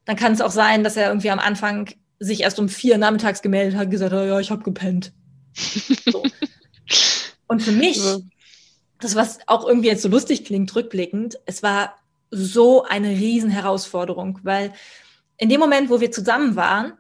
[0.04, 1.90] dann kann es auch sein, dass er irgendwie am Anfang
[2.20, 5.14] sich erst um vier nachmittags gemeldet hat, gesagt hat, ja, ich habe gepennt.
[6.12, 6.24] So.
[7.48, 8.02] Und für mich,
[9.00, 11.96] das was auch irgendwie jetzt so lustig klingt, rückblickend, es war
[12.30, 14.74] so eine riesen Herausforderung, weil
[15.38, 16.94] in dem Moment, wo wir zusammen waren,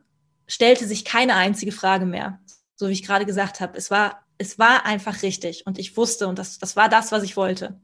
[0.47, 2.39] stellte sich keine einzige Frage mehr.
[2.75, 6.27] So wie ich gerade gesagt habe, es war, es war einfach richtig und ich wusste
[6.27, 7.79] und das, das war das, was ich wollte.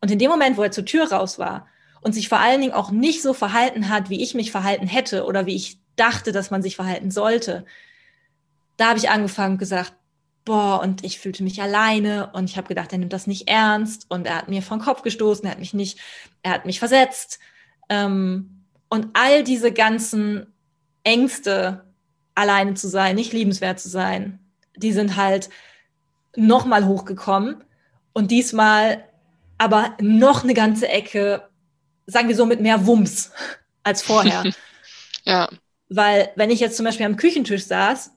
[0.00, 1.66] Und in dem Moment, wo er zur Tür raus war
[2.02, 5.24] und sich vor allen Dingen auch nicht so verhalten hat, wie ich mich verhalten hätte
[5.24, 7.64] oder wie ich dachte, dass man sich verhalten sollte,
[8.76, 9.94] da habe ich angefangen und gesagt,
[10.44, 14.06] boah, und ich fühlte mich alleine und ich habe gedacht, er nimmt das nicht ernst
[14.08, 16.00] und er hat mir den Kopf gestoßen, er hat mich nicht,
[16.42, 17.38] er hat mich versetzt.
[17.88, 20.52] Ähm, und all diese ganzen
[21.04, 21.84] Ängste,
[22.34, 24.40] alleine zu sein, nicht liebenswert zu sein,
[24.76, 25.50] die sind halt
[26.36, 27.64] nochmal hochgekommen.
[28.12, 29.04] Und diesmal
[29.58, 31.48] aber noch eine ganze Ecke,
[32.06, 33.30] sagen wir so, mit mehr Wumms
[33.82, 34.44] als vorher.
[35.24, 35.48] ja.
[35.88, 38.12] Weil, wenn ich jetzt zum Beispiel am Küchentisch saß,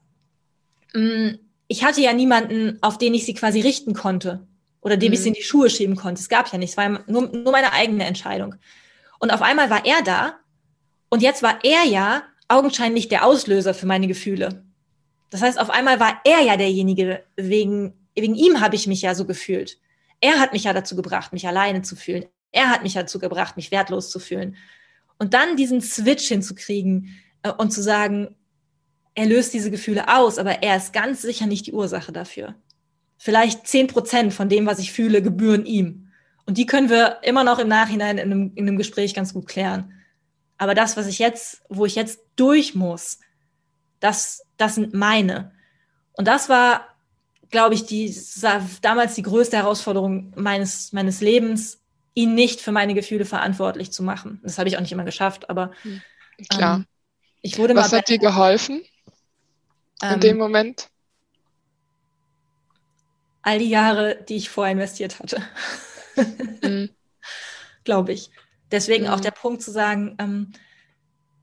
[0.93, 1.31] mm,
[1.67, 4.47] ich hatte ja niemanden, auf den ich sie quasi richten konnte
[4.81, 5.13] oder dem mhm.
[5.13, 6.21] ich sie in die Schuhe schieben konnte.
[6.21, 8.55] Es gab ja nichts, war nur, nur meine eigene Entscheidung.
[9.19, 10.35] Und auf einmal war er da
[11.09, 14.63] und jetzt war er ja augenscheinlich der Auslöser für meine Gefühle.
[15.33, 19.15] Das heißt, auf einmal war er ja derjenige, wegen, wegen ihm habe ich mich ja
[19.15, 19.79] so gefühlt.
[20.19, 22.25] Er hat mich ja dazu gebracht, mich alleine zu fühlen.
[22.51, 24.55] Er hat mich dazu gebracht, mich wertlos zu fühlen.
[25.17, 28.35] Und dann diesen Switch hinzukriegen äh, und zu sagen,
[29.15, 32.53] er löst diese Gefühle aus, aber er ist ganz sicher nicht die Ursache dafür.
[33.17, 36.09] Vielleicht zehn Prozent von dem, was ich fühle, gebühren ihm.
[36.45, 39.47] Und die können wir immer noch im Nachhinein in einem, in einem Gespräch ganz gut
[39.47, 39.93] klären.
[40.59, 43.17] Aber das, was ich jetzt, wo ich jetzt durch muss,
[44.03, 45.51] das, das sind meine.
[46.13, 46.93] Und das war
[47.53, 48.13] glaube ich, die
[48.81, 51.79] damals die größte Herausforderung meines, meines Lebens,
[52.15, 54.41] ihn nicht für meine Gefühle verantwortlich zu machen.
[54.43, 56.01] Das habe ich auch nicht immer geschafft, aber hm,
[56.49, 56.77] klar.
[56.77, 56.85] Ähm,
[57.41, 58.83] ich wurde Was hat dir geholfen
[60.01, 60.89] in ähm, dem Moment?
[63.43, 65.41] All die Jahre, die ich vorher investiert hatte.
[66.61, 66.89] mhm.
[67.83, 68.31] Glaube ich.
[68.71, 69.11] Deswegen mhm.
[69.11, 70.53] auch der Punkt zu sagen, ähm,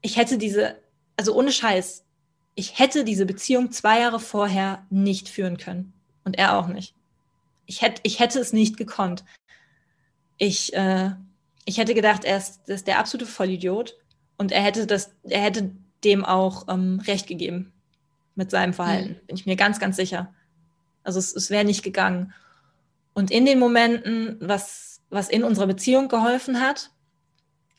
[0.01, 0.77] ich hätte diese,
[1.17, 2.05] also ohne Scheiß,
[2.55, 5.93] ich hätte diese Beziehung zwei Jahre vorher nicht führen können.
[6.25, 6.95] Und er auch nicht.
[7.67, 9.25] Ich, hätt, ich hätte es nicht gekonnt.
[10.37, 11.13] Ich, äh,
[11.65, 13.97] ich hätte gedacht, er ist, ist der absolute Vollidiot.
[14.37, 15.71] Und er hätte, das, er hätte
[16.05, 17.73] dem auch ähm, recht gegeben
[18.35, 19.11] mit seinem Verhalten.
[19.11, 19.27] Mhm.
[19.27, 20.33] Bin ich mir ganz, ganz sicher.
[21.03, 22.33] Also es, es wäre nicht gegangen.
[23.15, 26.91] Und in den Momenten, was, was in unserer Beziehung geholfen hat,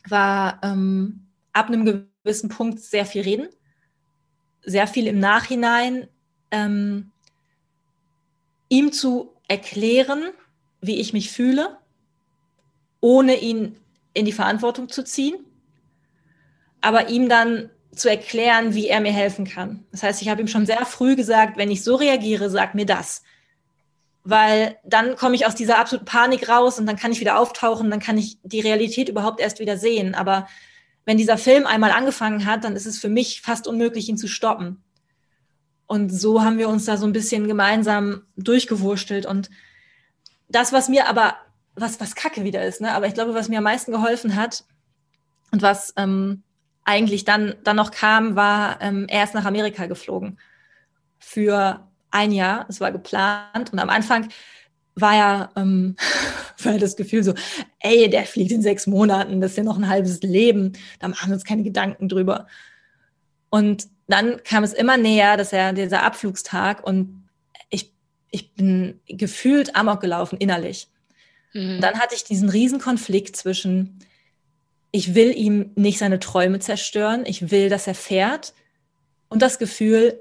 [0.08, 3.48] war ähm, ab einem gewissen Punkt sehr viel reden,
[4.64, 6.08] sehr viel im Nachhinein
[6.52, 7.12] ähm,
[8.70, 10.32] ihm zu erklären,
[10.82, 11.78] wie ich mich fühle,
[13.00, 13.78] ohne ihn
[14.14, 15.36] in die Verantwortung zu ziehen,
[16.82, 19.86] aber ihm dann zu erklären, wie er mir helfen kann.
[19.92, 22.86] Das heißt, ich habe ihm schon sehr früh gesagt, wenn ich so reagiere, sag mir
[22.86, 23.24] das.
[24.24, 27.90] Weil dann komme ich aus dieser absoluten Panik raus und dann kann ich wieder auftauchen,
[27.90, 30.16] dann kann ich die Realität überhaupt erst wieder sehen.
[30.16, 30.48] Aber
[31.06, 34.28] wenn dieser Film einmal angefangen hat, dann ist es für mich fast unmöglich, ihn zu
[34.28, 34.84] stoppen.
[35.88, 39.26] Und so haben wir uns da so ein bisschen gemeinsam durchgewurstelt.
[39.26, 39.50] Und
[40.48, 41.36] das, was mir aber,
[41.76, 42.94] was, was Kacke wieder ist, ne?
[42.94, 44.64] aber ich glaube, was mir am meisten geholfen hat
[45.52, 46.44] und was ähm,
[46.84, 50.40] eigentlich dann, dann noch kam, war, ähm, er ist nach Amerika geflogen
[51.20, 52.66] für ein Jahr.
[52.70, 53.72] Es war geplant.
[53.72, 54.30] Und am Anfang
[54.96, 55.96] war ja ähm,
[56.64, 57.34] war das Gefühl so,
[57.80, 61.30] ey, der fliegt in sechs Monaten, das ist ja noch ein halbes Leben, da machen
[61.30, 62.48] wir uns keine Gedanken drüber.
[63.50, 67.28] Und dann kam es immer näher, dass er dieser Abflugstag und
[67.70, 67.94] ich,
[68.30, 70.90] ich bin gefühlt amok gelaufen innerlich.
[71.54, 71.80] Mhm.
[71.82, 74.00] Dann hatte ich diesen Riesenkonflikt zwischen,
[74.92, 78.54] ich will ihm nicht seine Träume zerstören, ich will, dass er fährt
[79.30, 80.20] und das Gefühl,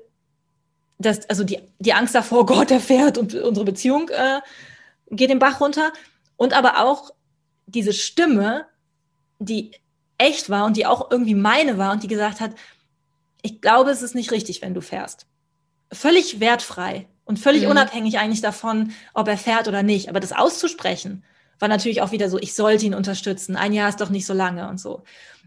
[1.00, 4.40] dass, also die, die Angst davor, Gott, er fährt und unsere Beziehung äh,
[5.10, 5.92] geht den Bach runter
[6.36, 7.10] und aber auch
[7.66, 8.66] diese Stimme,
[9.38, 9.72] die
[10.18, 12.52] echt war und die auch irgendwie meine war und die gesagt hat,
[13.42, 15.26] ich glaube, es ist nicht richtig, wenn du fährst.
[15.90, 17.70] Völlig wertfrei und völlig mhm.
[17.70, 20.10] unabhängig eigentlich davon, ob er fährt oder nicht.
[20.10, 21.24] Aber das auszusprechen
[21.58, 23.56] war natürlich auch wieder so, ich sollte ihn unterstützen.
[23.56, 25.02] Ein Jahr ist doch nicht so lange und so.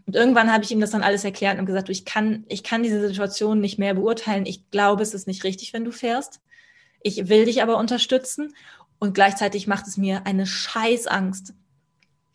[0.06, 2.62] Und irgendwann habe ich ihm das dann alles erklärt und gesagt, du, ich kann, ich
[2.62, 4.46] kann diese Situation nicht mehr beurteilen.
[4.46, 6.40] Ich glaube, es ist nicht richtig, wenn du fährst.
[7.02, 8.54] Ich will dich aber unterstützen
[8.98, 11.54] und gleichzeitig macht es mir eine Scheißangst.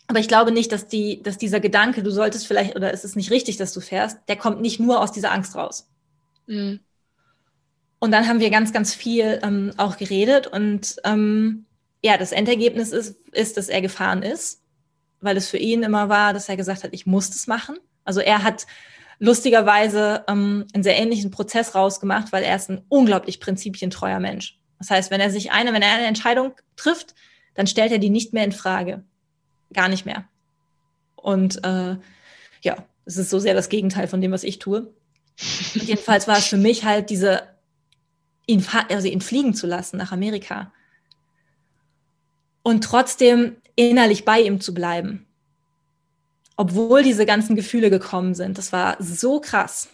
[0.08, 3.16] Aber ich glaube nicht, dass die, dass dieser Gedanke, du solltest vielleicht oder es ist
[3.16, 5.88] nicht richtig, dass du fährst, der kommt nicht nur aus dieser Angst raus.
[6.48, 6.80] Mhm.
[8.00, 11.66] Und dann haben wir ganz, ganz viel ähm, auch geredet und ähm,
[12.02, 14.62] ja, das Endergebnis ist, ist, dass er gefahren ist,
[15.22, 17.78] weil es für ihn immer war, dass er gesagt hat, ich muss das machen.
[18.04, 18.66] Also er hat
[19.20, 24.58] lustigerweise ähm, einen sehr ähnlichen Prozess rausgemacht, weil er ist ein unglaublich prinzipientreuer Mensch.
[24.80, 27.16] Das heißt, wenn er sich eine, wenn er eine Entscheidung trifft,
[27.54, 29.04] dann stellt er die nicht mehr in Frage.
[29.74, 30.26] Gar nicht mehr.
[31.16, 31.98] Und äh,
[32.62, 34.94] ja, es ist so sehr das Gegenteil von dem, was ich tue.
[35.76, 37.44] Und jedenfalls war es für mich halt diese,
[38.46, 40.72] ihn, also ihn fliegen zu lassen nach Amerika
[42.64, 45.26] und trotzdem innerlich bei ihm zu bleiben.
[46.58, 48.58] Obwohl diese ganzen Gefühle gekommen sind.
[48.58, 49.90] Das war so krass.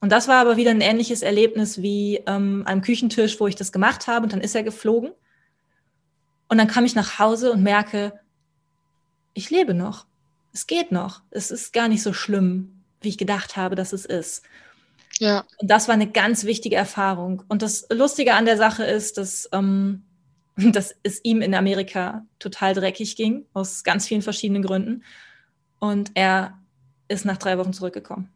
[0.00, 3.72] Und das war aber wieder ein ähnliches Erlebnis wie ähm, am Küchentisch, wo ich das
[3.72, 5.12] gemacht habe und dann ist er geflogen.
[6.48, 8.18] Und dann kam ich nach Hause und merke,
[9.34, 10.06] ich lebe noch.
[10.52, 11.22] Es geht noch.
[11.30, 14.42] Es ist gar nicht so schlimm, wie ich gedacht habe, dass es ist.
[15.18, 15.44] Ja.
[15.58, 17.42] Und das war eine ganz wichtige Erfahrung.
[17.48, 20.04] Und das Lustige an der Sache ist, dass ähm,
[20.72, 25.04] dass es ihm in Amerika total dreckig ging, aus ganz vielen verschiedenen Gründen.
[25.78, 26.58] Und er
[27.06, 28.28] ist nach drei Wochen zurückgekommen.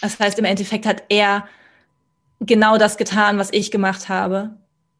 [0.00, 1.46] Das heißt, im Endeffekt hat er
[2.40, 4.56] genau das getan, was ich gemacht habe.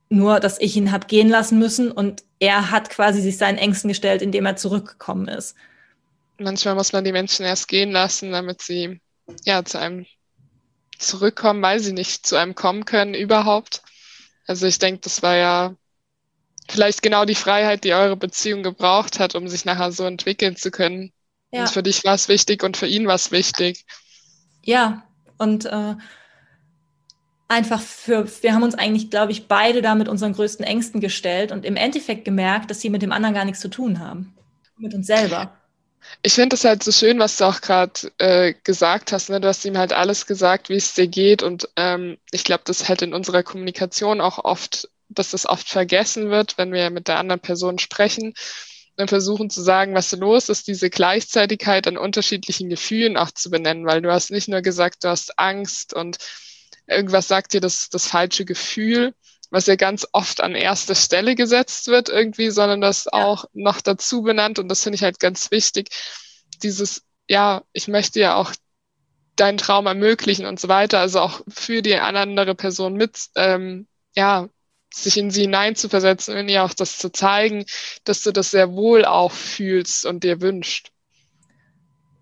[0.08, 3.88] Nur, dass ich ihn habe gehen lassen müssen und er hat quasi sich seinen Ängsten
[3.88, 5.56] gestellt, indem er zurückgekommen ist.
[6.38, 9.00] Manchmal muss man die Menschen erst gehen lassen, damit sie
[9.44, 10.06] ja zu einem
[10.98, 13.82] zurückkommen, weil sie nicht zu einem kommen können überhaupt.
[14.46, 15.74] Also ich denke, das war ja
[16.68, 20.70] vielleicht genau die Freiheit, die eure Beziehung gebraucht hat, um sich nachher so entwickeln zu
[20.70, 21.12] können.
[21.50, 21.62] Ja.
[21.62, 23.84] Und für dich war es wichtig und für ihn war es wichtig.
[24.62, 25.04] Ja,
[25.38, 25.94] und äh,
[27.48, 31.52] einfach für, wir haben uns eigentlich, glaube ich, beide da mit unseren größten Ängsten gestellt
[31.52, 34.34] und im Endeffekt gemerkt, dass sie mit dem anderen gar nichts zu tun haben.
[34.78, 35.61] Mit uns selber.
[36.22, 39.30] Ich finde es halt so schön, was du auch gerade äh, gesagt hast.
[39.30, 39.40] Ne?
[39.40, 41.42] Du hast ihm halt alles gesagt, wie es dir geht.
[41.42, 46.30] Und ähm, ich glaube, das halt in unserer Kommunikation auch oft, dass das oft vergessen
[46.30, 48.34] wird, wenn wir mit der anderen Person sprechen
[48.96, 53.86] und versuchen zu sagen, was los ist, diese Gleichzeitigkeit an unterschiedlichen Gefühlen auch zu benennen,
[53.86, 56.18] weil du hast nicht nur gesagt, du hast Angst und
[56.86, 59.14] irgendwas sagt dir das, das falsche Gefühl,
[59.52, 63.10] was ja ganz oft an erste Stelle gesetzt wird irgendwie, sondern das ja.
[63.12, 65.90] auch noch dazu benannt und das finde ich halt ganz wichtig.
[66.62, 68.52] Dieses, ja, ich möchte ja auch
[69.36, 73.86] deinen Traum ermöglichen und so weiter, also auch für die andere Person mit, ähm,
[74.16, 74.48] ja,
[74.92, 77.66] sich in sie hineinzuversetzen und ihr auch das zu zeigen,
[78.04, 80.92] dass du das sehr wohl auch fühlst und dir wünscht.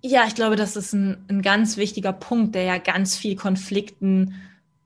[0.03, 4.35] Ja, ich glaube, das ist ein, ein ganz wichtiger Punkt, der ja ganz viel Konflikten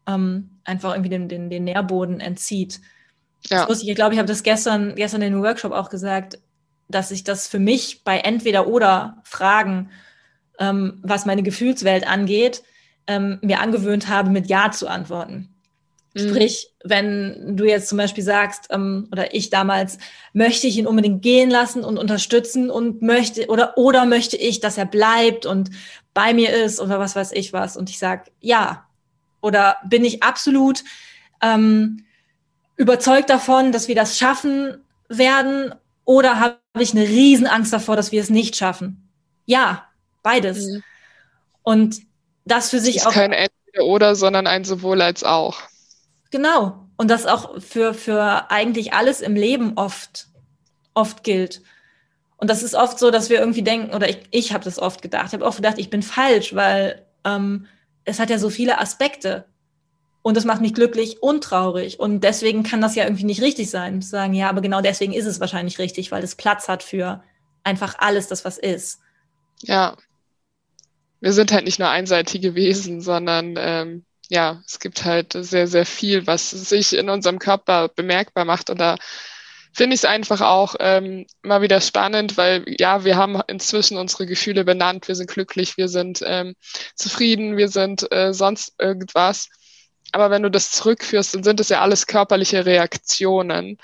[0.06, 2.80] ähm, einfach irgendwie den, den, den Nährboden entzieht.
[3.48, 3.66] Ja.
[3.66, 6.38] Das ich glaube, ich habe das gestern, gestern in dem Workshop auch gesagt,
[6.88, 9.90] dass ich das für mich bei entweder oder Fragen,
[10.58, 12.62] ähm, was meine Gefühlswelt angeht,
[13.06, 15.54] ähm, mir angewöhnt habe, mit Ja zu antworten.
[16.14, 16.28] Mhm.
[16.28, 19.98] Sprich, wenn du jetzt zum Beispiel sagst, ähm, oder ich damals,
[20.32, 24.78] möchte ich ihn unbedingt gehen lassen und unterstützen und möchte, oder, oder möchte ich, dass
[24.78, 25.70] er bleibt und
[26.14, 27.76] bei mir ist oder was weiß ich was.
[27.76, 28.86] Und ich sage, ja,
[29.44, 30.82] oder bin ich absolut
[31.42, 32.06] ähm,
[32.76, 35.74] überzeugt davon, dass wir das schaffen werden?
[36.06, 39.06] Oder habe ich eine Riesenangst davor, dass wir es nicht schaffen?
[39.44, 39.84] Ja,
[40.22, 40.66] beides.
[40.66, 40.82] Mhm.
[41.62, 42.00] Und
[42.46, 43.12] das für sich das ist auch.
[43.12, 45.60] Kein Entweder oder, sondern ein sowohl als auch.
[46.30, 46.86] Genau.
[46.96, 50.28] Und das auch für, für eigentlich alles im Leben oft,
[50.94, 51.60] oft gilt.
[52.38, 55.02] Und das ist oft so, dass wir irgendwie denken, oder ich, ich habe das oft
[55.02, 57.66] gedacht, ich habe oft gedacht, ich bin falsch, weil ähm,
[58.04, 59.46] es hat ja so viele Aspekte.
[60.22, 62.00] Und das macht mich glücklich und traurig.
[62.00, 64.00] Und deswegen kann das ja irgendwie nicht richtig sein.
[64.00, 67.22] Zu sagen, ja, aber genau deswegen ist es wahrscheinlich richtig, weil es Platz hat für
[67.62, 69.00] einfach alles, das was ist.
[69.62, 69.96] Ja.
[71.20, 75.86] Wir sind halt nicht nur einseitige Wesen, sondern ähm, ja, es gibt halt sehr, sehr
[75.86, 78.70] viel, was sich in unserem Körper bemerkbar macht.
[78.70, 78.96] Und da
[79.74, 84.26] finde ich es einfach auch ähm, mal wieder spannend, weil ja, wir haben inzwischen unsere
[84.26, 85.08] Gefühle benannt.
[85.08, 86.54] Wir sind glücklich, wir sind ähm,
[86.94, 89.48] zufrieden, wir sind äh, sonst irgendwas.
[90.12, 93.78] Aber wenn du das zurückführst, dann sind es ja alles körperliche Reaktionen.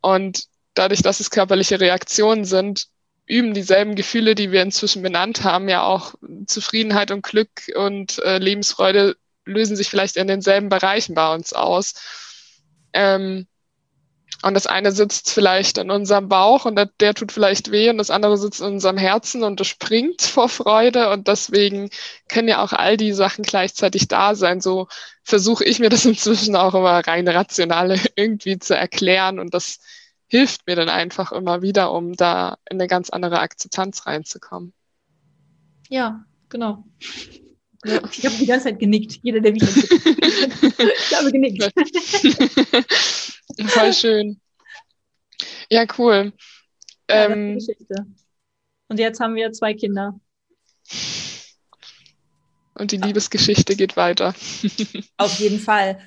[0.00, 2.88] Und dadurch, dass es körperliche Reaktionen sind,
[3.26, 6.14] üben dieselben Gefühle, die wir inzwischen benannt haben, ja auch
[6.46, 11.94] Zufriedenheit und Glück und äh, Lebensfreude lösen sich vielleicht in denselben Bereichen bei uns aus.
[12.92, 13.46] Ähm,
[14.46, 17.98] Und das eine sitzt vielleicht in unserem Bauch und der, der, tut vielleicht weh und
[17.98, 21.10] das andere sitzt in unserem Herzen und das springt vor Freude.
[21.10, 21.90] Und deswegen
[22.28, 24.60] können ja auch all die Sachen gleichzeitig da sein.
[24.60, 24.86] So
[25.24, 29.40] versuche ich mir das inzwischen auch immer rein rational irgendwie zu erklären.
[29.40, 29.80] Und das
[30.28, 34.72] hilft mir dann einfach immer wieder, um da in eine ganz andere Akzeptanz reinzukommen.
[35.88, 36.84] Ja, genau.
[37.84, 38.00] Ja.
[38.12, 39.18] Ich habe die ganze Zeit genickt.
[39.22, 41.68] Jeder, der mich ich habe genickt.
[43.64, 44.40] Voll schön.
[45.70, 46.32] Ja, cool.
[47.08, 47.58] Ja, ähm,
[48.88, 50.18] Und jetzt haben wir zwei Kinder.
[52.74, 54.34] Und die Liebesgeschichte geht weiter.
[55.16, 55.98] Auf jeden Fall.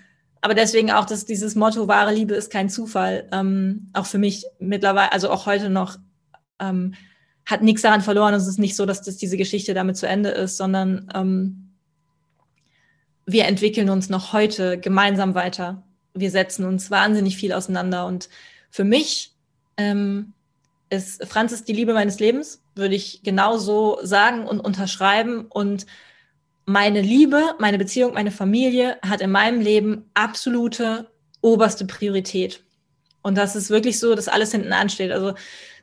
[0.41, 3.27] Aber deswegen auch dass dieses Motto, wahre Liebe ist kein Zufall.
[3.31, 5.97] Ähm, auch für mich mittlerweile, also auch heute noch,
[6.59, 6.93] ähm,
[7.45, 8.33] hat nichts daran verloren.
[8.33, 11.75] Es ist nicht so, dass das diese Geschichte damit zu Ende ist, sondern ähm,
[13.25, 15.83] wir entwickeln uns noch heute gemeinsam weiter.
[16.13, 18.05] Wir setzen uns wahnsinnig viel auseinander.
[18.05, 18.29] Und
[18.69, 19.33] für mich
[19.77, 20.33] ähm,
[20.89, 25.45] ist Franz ist die Liebe meines Lebens, würde ich genauso sagen und unterschreiben.
[25.45, 25.85] Und
[26.65, 31.09] meine Liebe, meine Beziehung, meine Familie hat in meinem Leben absolute
[31.41, 32.63] oberste Priorität.
[33.21, 35.11] Und das ist wirklich so, dass alles hinten ansteht.
[35.11, 35.33] Also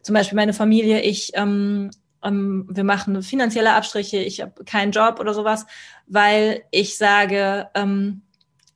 [0.02, 1.90] zum Beispiel meine Familie, ich, ähm,
[2.22, 5.66] ähm, wir machen finanzielle Abstriche, ich habe keinen Job oder sowas,
[6.06, 8.22] weil ich sage, ähm,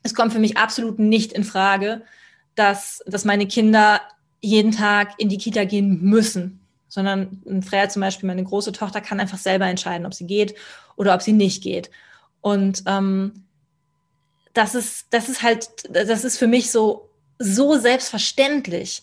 [0.03, 2.03] es kommt für mich absolut nicht in Frage,
[2.55, 4.01] dass, dass meine Kinder
[4.41, 9.21] jeden Tag in die Kita gehen müssen, sondern Freya zum Beispiel, meine große Tochter, kann
[9.21, 10.55] einfach selber entscheiden, ob sie geht
[10.97, 11.91] oder ob sie nicht geht.
[12.41, 13.45] Und ähm,
[14.55, 17.09] das ist, das ist halt, das ist für mich so,
[17.39, 19.03] so selbstverständlich,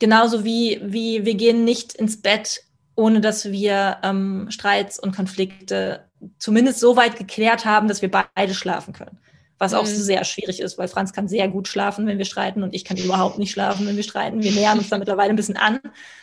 [0.00, 2.64] Genauso wie, wie wir gehen nicht ins Bett,
[2.96, 6.06] ohne dass wir ähm, Streits und Konflikte
[6.38, 9.18] zumindest so weit geklärt haben, dass wir beide schlafen können.
[9.60, 9.88] Was auch mhm.
[9.88, 12.96] sehr schwierig ist, weil Franz kann sehr gut schlafen, wenn wir streiten und ich kann
[12.96, 14.42] überhaupt nicht schlafen, wenn wir streiten.
[14.42, 15.80] Wir nähern uns da mittlerweile ein bisschen an.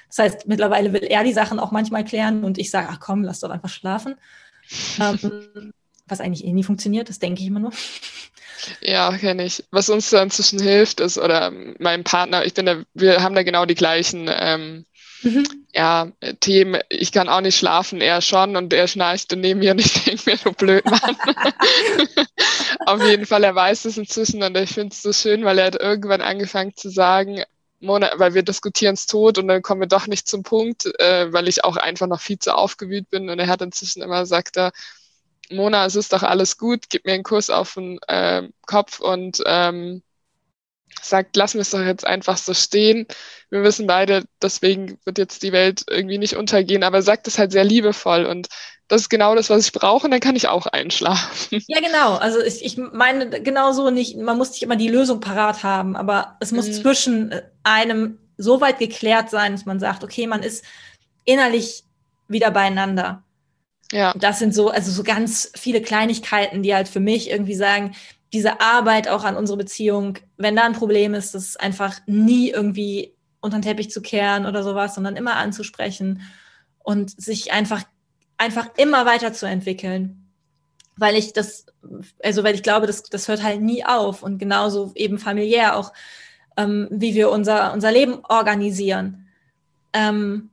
[0.08, 3.24] Das heißt, mittlerweile will er die Sachen auch manchmal klären und ich sage, ach komm,
[3.24, 4.16] lass doch einfach schlafen.
[5.00, 5.72] ähm,
[6.08, 7.74] was eigentlich eh nie funktioniert, das denke ich immer nur.
[8.82, 9.64] Ja, kenne ich.
[9.70, 13.44] Was uns da inzwischen hilft, ist, oder mein Partner, ich bin da, wir haben da
[13.44, 14.86] genau die gleichen ähm,
[15.24, 15.46] mhm.
[15.74, 16.82] ja, Themen.
[16.90, 20.22] Ich kann auch nicht schlafen, er schon und er schnarcht neben mir und ich denke
[20.26, 21.18] mir, du blöd, Mann.
[22.86, 25.68] Auf jeden Fall, er weiß es inzwischen und ich finde es so schön, weil er
[25.68, 27.44] hat irgendwann angefangen zu sagen,
[27.80, 31.32] Mona, weil wir diskutieren es tot und dann kommen wir doch nicht zum Punkt, äh,
[31.32, 34.58] weil ich auch einfach noch viel zu aufgewühlt bin und er hat inzwischen immer gesagt,
[34.58, 34.72] er,
[35.52, 39.42] Mona, es ist doch alles gut, gib mir einen Kuss auf den äh, Kopf und
[39.46, 40.02] ähm,
[41.06, 43.08] sagt, lassen wir es doch jetzt einfach so stehen.
[43.50, 47.52] Wir wissen beide, deswegen wird jetzt die Welt irgendwie nicht untergehen, aber sagt es halt
[47.52, 48.48] sehr liebevoll und
[48.88, 51.62] das ist genau das, was ich brauche und dann kann ich auch einschlafen.
[51.68, 52.16] Ja, genau.
[52.16, 55.96] Also ich, ich meine genau so nicht, man muss nicht immer die Lösung parat haben,
[55.96, 56.74] aber es muss mhm.
[56.74, 60.64] zwischen einem so weit geklärt sein, dass man sagt, okay, man ist
[61.26, 61.84] innerlich
[62.28, 63.24] wieder beieinander.
[63.92, 64.14] Ja.
[64.18, 67.96] Das sind so, also so ganz viele Kleinigkeiten, die halt für mich irgendwie sagen,
[68.34, 73.14] diese Arbeit auch an unsere Beziehung, wenn da ein Problem ist, das einfach nie irgendwie
[73.40, 76.22] unter den Teppich zu kehren oder sowas, sondern immer anzusprechen
[76.80, 77.84] und sich einfach,
[78.38, 80.24] einfach immer weiterzuentwickeln.
[80.98, 81.68] Weil ich das,
[82.24, 85.94] also weil ich glaube, das, das hört halt nie auf und genauso eben familiär auch,
[86.58, 89.28] ähm, wie wir unser, unser Leben organisieren.
[89.94, 90.50] Ähm,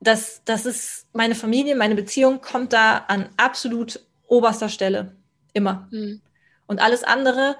[0.00, 5.14] das, das ist meine Familie, meine Beziehung kommt da an absolut oberster Stelle.
[5.52, 5.88] Immer.
[5.90, 6.20] Mhm.
[6.66, 7.56] Und alles andere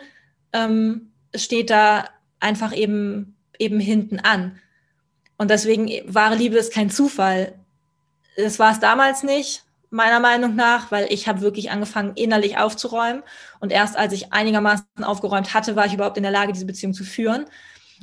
[0.52, 2.08] ähm, steht da
[2.40, 4.58] einfach eben, eben hinten an.
[5.38, 7.54] Und deswegen, wahre Liebe ist kein Zufall.
[8.36, 13.22] Das war es damals nicht, meiner Meinung nach, weil ich habe wirklich angefangen, innerlich aufzuräumen.
[13.60, 16.94] Und erst als ich einigermaßen aufgeräumt hatte, war ich überhaupt in der Lage, diese Beziehung
[16.94, 17.44] zu führen.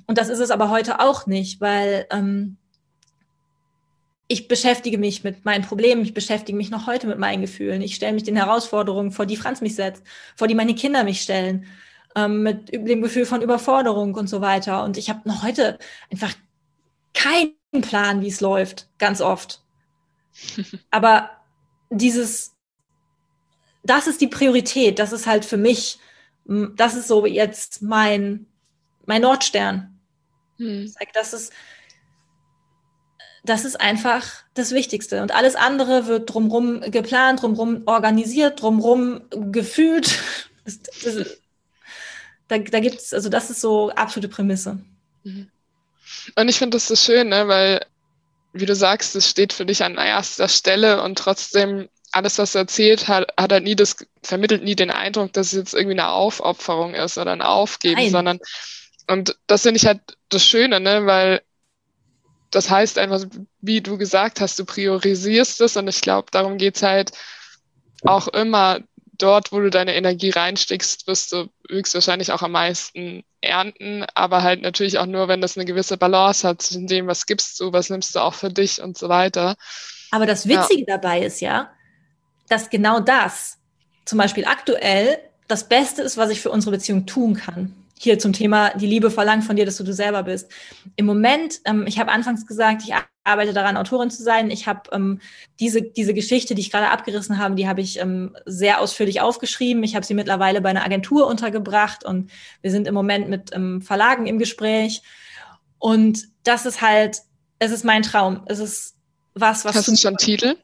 [0.06, 2.58] Und das ist es aber heute auch nicht, weil ähm,
[4.32, 7.82] ich beschäftige mich mit meinen Problemen, ich beschäftige mich noch heute mit meinen Gefühlen.
[7.82, 10.04] Ich stelle mich den Herausforderungen, vor die Franz mich setzt,
[10.36, 11.66] vor die meine Kinder mich stellen,
[12.16, 14.84] ähm, mit dem Gefühl von Überforderung und so weiter.
[14.84, 15.80] Und ich habe noch heute
[16.12, 16.32] einfach
[17.16, 19.64] keinen Plan, wie es läuft, ganz oft.
[20.92, 21.32] Aber
[21.90, 22.56] dieses,
[23.82, 25.98] das ist die Priorität, das ist halt für mich,
[26.46, 28.46] das ist so jetzt mein,
[29.08, 30.00] mein Nordstern.
[30.58, 30.94] Hm.
[31.16, 31.52] Das ist,
[33.44, 35.22] das ist einfach das Wichtigste.
[35.22, 39.22] Und alles andere wird drumherum geplant, drumherum organisiert, drumherum
[39.52, 40.20] gefühlt.
[40.66, 41.40] Das, das,
[42.48, 44.78] da da gibt es, also das ist so absolute Prämisse.
[45.24, 45.50] Mhm.
[46.36, 47.84] Und ich finde das so schön, ne, weil,
[48.54, 52.62] wie du sagst, es steht für dich an erster Stelle und trotzdem alles, was er
[52.62, 56.10] erzählt hat, hat er nie das, vermittelt nie den Eindruck, dass es jetzt irgendwie eine
[56.10, 58.12] Aufopferung ist oder ein Aufgeben, Nein.
[58.12, 58.40] sondern
[59.08, 61.06] Und das finde ich halt das Schöne, ne?
[61.06, 61.42] weil
[62.52, 63.24] das heißt einfach,
[63.62, 67.12] wie du gesagt hast, du priorisierst es und ich glaube, darum geht's halt
[68.04, 68.80] auch immer.
[69.18, 74.62] Dort, wo du deine Energie reinsteckst, wirst du höchstwahrscheinlich auch am meisten ernten, aber halt
[74.62, 77.90] natürlich auch nur, wenn das eine gewisse Balance hat zwischen dem, was gibst du, was
[77.90, 79.58] nimmst du auch für dich und so weiter.
[80.12, 80.98] Aber das Witzige ja.
[80.98, 81.70] dabei ist ja,
[82.48, 83.58] dass genau das
[84.06, 85.20] zum Beispiel aktuell
[85.50, 89.12] das Beste ist, was ich für unsere Beziehung tun kann hier zum Thema, die Liebe
[89.12, 90.50] verlangt von dir, dass du du selber bist.
[90.96, 92.94] Im Moment, ähm, ich habe anfangs gesagt, ich
[93.26, 94.52] arbeite daran, Autorin zu sein.
[94.52, 95.20] Ich habe ähm,
[95.60, 99.84] diese, diese Geschichte, die ich gerade abgerissen habe, die habe ich ähm, sehr ausführlich aufgeschrieben.
[99.84, 102.32] Ich habe sie mittlerweile bei einer Agentur untergebracht und
[102.62, 105.02] wir sind im Moment mit ähm, Verlagen im Gespräch.
[105.78, 107.18] Und das ist halt,
[107.60, 108.44] es ist mein Traum.
[108.46, 108.96] Es ist
[109.34, 109.76] was, was.
[109.76, 110.56] Hast du schon Titel?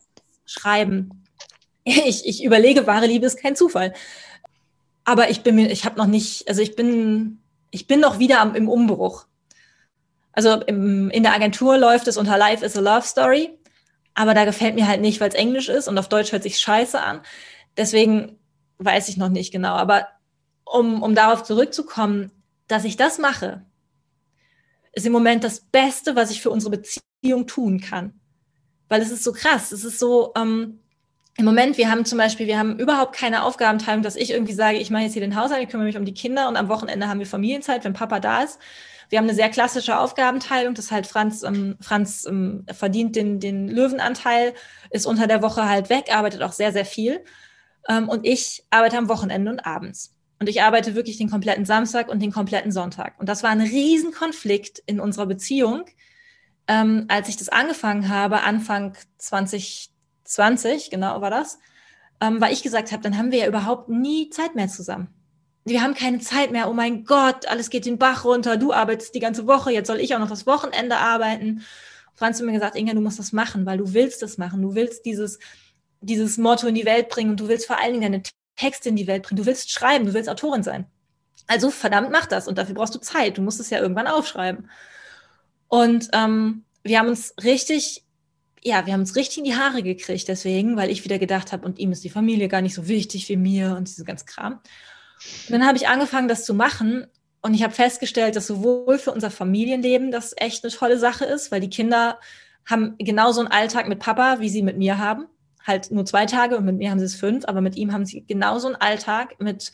[0.45, 1.21] Schreiben.
[1.83, 3.93] Ich, ich überlege, wahre Liebe ist kein Zufall.
[5.05, 7.39] Aber ich bin mir, ich habe noch nicht, also ich bin,
[7.71, 9.27] ich bin noch wieder am, im Umbruch.
[10.33, 13.57] Also im, in der Agentur läuft es unter Life is a Love Story,
[14.15, 16.59] aber da gefällt mir halt nicht, weil es Englisch ist und auf Deutsch hört sich
[16.59, 17.21] scheiße an.
[17.77, 18.39] Deswegen
[18.79, 19.75] weiß ich noch nicht genau.
[19.75, 20.07] Aber
[20.65, 22.31] um, um darauf zurückzukommen,
[22.67, 23.63] dass ich das mache,
[24.93, 28.19] ist im Moment das Beste, was ich für unsere Beziehung tun kann.
[28.87, 29.71] Weil es ist so krass.
[29.71, 30.79] Es ist so, ähm,
[31.37, 34.77] im Moment, wir haben zum Beispiel, wir haben überhaupt keine Aufgabenteilung, dass ich irgendwie sage,
[34.77, 37.09] ich mache jetzt hier den Haushalt, ich kümmere mich um die Kinder und am Wochenende
[37.09, 38.57] haben wir Familienzeit, wenn Papa da ist.
[39.09, 43.67] Wir haben eine sehr klassische Aufgabenteilung, das halt Franz, ähm, Franz ähm, verdient den, den
[43.67, 44.53] Löwenanteil,
[44.89, 47.23] ist unter der Woche halt weg, arbeitet auch sehr, sehr viel.
[47.87, 50.15] Ähm, und ich arbeite am Wochenende und abends.
[50.39, 53.19] Und ich arbeite wirklich den kompletten Samstag und den kompletten Sonntag.
[53.19, 55.85] Und das war ein Riesenkonflikt in unserer Beziehung,
[56.67, 59.94] ähm, als ich das angefangen habe, Anfang 20
[60.25, 61.59] 20, genau war das,
[62.21, 65.07] ähm, weil ich gesagt habe, dann haben wir ja überhaupt nie Zeit mehr zusammen.
[65.65, 66.69] Wir haben keine Zeit mehr.
[66.69, 68.57] Oh mein Gott, alles geht den Bach runter.
[68.57, 69.71] Du arbeitest die ganze Woche.
[69.71, 71.63] Jetzt soll ich auch noch das Wochenende arbeiten.
[72.13, 74.61] Franz hat mir gesagt, Inga, du musst das machen, weil du willst das machen.
[74.61, 75.39] Du willst dieses,
[76.01, 78.23] dieses Motto in die Welt bringen und du willst vor allen Dingen deine
[78.55, 79.37] Texte in die Welt bringen.
[79.37, 80.85] Du willst schreiben, du willst Autorin sein.
[81.47, 82.47] Also verdammt, mach das.
[82.47, 83.37] Und dafür brauchst du Zeit.
[83.37, 84.69] Du musst es ja irgendwann aufschreiben.
[85.67, 88.04] Und ähm, wir haben uns richtig
[88.65, 91.65] ja, wir haben uns richtig in die Haare gekriegt deswegen, weil ich wieder gedacht habe,
[91.65, 94.53] und ihm ist die Familie gar nicht so wichtig wie mir und diese ganze Kram.
[94.53, 97.05] Und dann habe ich angefangen, das zu machen
[97.43, 101.51] und ich habe festgestellt, dass sowohl für unser Familienleben das echt eine tolle Sache ist,
[101.51, 102.19] weil die Kinder
[102.65, 105.27] haben genauso einen Alltag mit Papa, wie sie mit mir haben.
[105.63, 108.05] Halt nur zwei Tage und mit mir haben sie es fünf, aber mit ihm haben
[108.05, 109.71] sie genauso einen Alltag mit,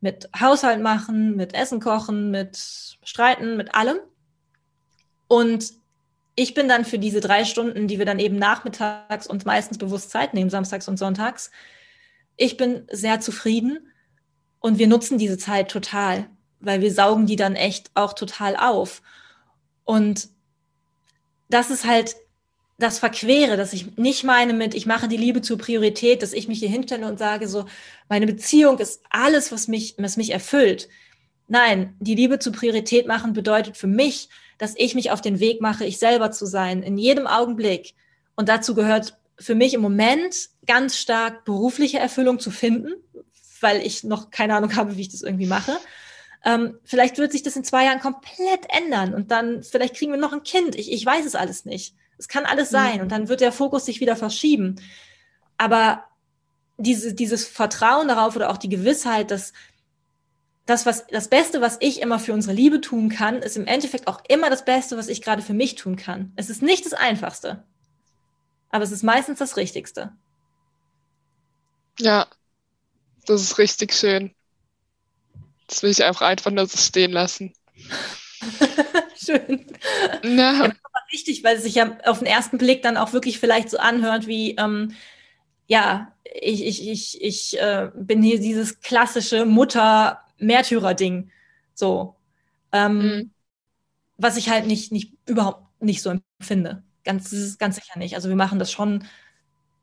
[0.00, 2.56] mit Haushalt machen, mit Essen kochen, mit
[3.02, 3.98] Streiten, mit allem.
[5.26, 5.72] Und
[6.38, 10.12] ich bin dann für diese drei Stunden, die wir dann eben nachmittags und meistens bewusst
[10.12, 11.50] Zeit nehmen, samstags und sonntags,
[12.36, 13.90] ich bin sehr zufrieden
[14.60, 16.30] und wir nutzen diese Zeit total,
[16.60, 19.02] weil wir saugen die dann echt auch total auf.
[19.82, 20.28] Und
[21.50, 22.14] das ist halt
[22.78, 26.46] das Verquere, dass ich nicht meine mit, ich mache die Liebe zur Priorität, dass ich
[26.46, 27.64] mich hier hinstelle und sage so,
[28.08, 30.88] meine Beziehung ist alles, was mich, was mich erfüllt.
[31.48, 34.28] Nein, die Liebe zur Priorität machen bedeutet für mich,
[34.58, 37.94] dass ich mich auf den Weg mache, ich selber zu sein, in jedem Augenblick.
[38.36, 40.34] Und dazu gehört für mich im Moment
[40.66, 42.92] ganz stark berufliche Erfüllung zu finden,
[43.60, 45.76] weil ich noch keine Ahnung habe, wie ich das irgendwie mache.
[46.44, 50.18] Ähm, vielleicht wird sich das in zwei Jahren komplett ändern und dann vielleicht kriegen wir
[50.18, 50.76] noch ein Kind.
[50.76, 51.94] Ich, ich weiß es alles nicht.
[52.16, 53.02] Es kann alles sein mhm.
[53.02, 54.76] und dann wird der Fokus sich wieder verschieben.
[55.56, 56.04] Aber
[56.76, 59.52] diese, dieses Vertrauen darauf oder auch die Gewissheit, dass
[60.68, 64.06] das, was, das Beste, was ich immer für unsere Liebe tun kann, ist im Endeffekt
[64.06, 66.30] auch immer das Beste, was ich gerade für mich tun kann.
[66.36, 67.64] Es ist nicht das Einfachste,
[68.68, 70.12] aber es ist meistens das Richtigste.
[71.98, 72.26] Ja,
[73.26, 74.34] das ist richtig schön.
[75.68, 77.54] Das will ich einfach einfach nur so stehen lassen.
[79.16, 79.66] schön.
[80.22, 80.66] Ja.
[80.66, 80.72] ja
[81.10, 84.26] richtig, weil es sich ja auf den ersten Blick dann auch wirklich vielleicht so anhört
[84.26, 84.94] wie, ähm,
[85.66, 91.30] ja, ich, ich, ich, ich äh, bin hier dieses klassische Mutter- Märtyrer-Ding.
[91.74, 92.16] So.
[92.72, 93.30] Ähm, mhm.
[94.16, 96.82] Was ich halt nicht, nicht, überhaupt nicht so empfinde.
[97.04, 98.14] Ganz, ganz sicher nicht.
[98.14, 99.04] Also wir machen das schon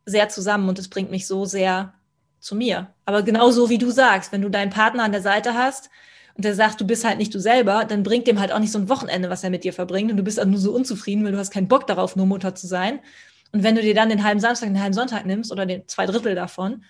[0.05, 1.93] sehr zusammen und es bringt mich so sehr
[2.39, 2.93] zu mir.
[3.05, 5.89] Aber genauso wie du sagst, wenn du deinen Partner an der Seite hast
[6.35, 8.71] und der sagt, du bist halt nicht du selber, dann bringt dem halt auch nicht
[8.71, 11.23] so ein Wochenende, was er mit dir verbringt und du bist halt nur so unzufrieden,
[11.23, 12.99] weil du hast keinen Bock darauf, nur Mutter zu sein.
[13.51, 16.05] Und wenn du dir dann den halben Samstag, den halben Sonntag nimmst oder den zwei
[16.05, 16.83] Drittel davon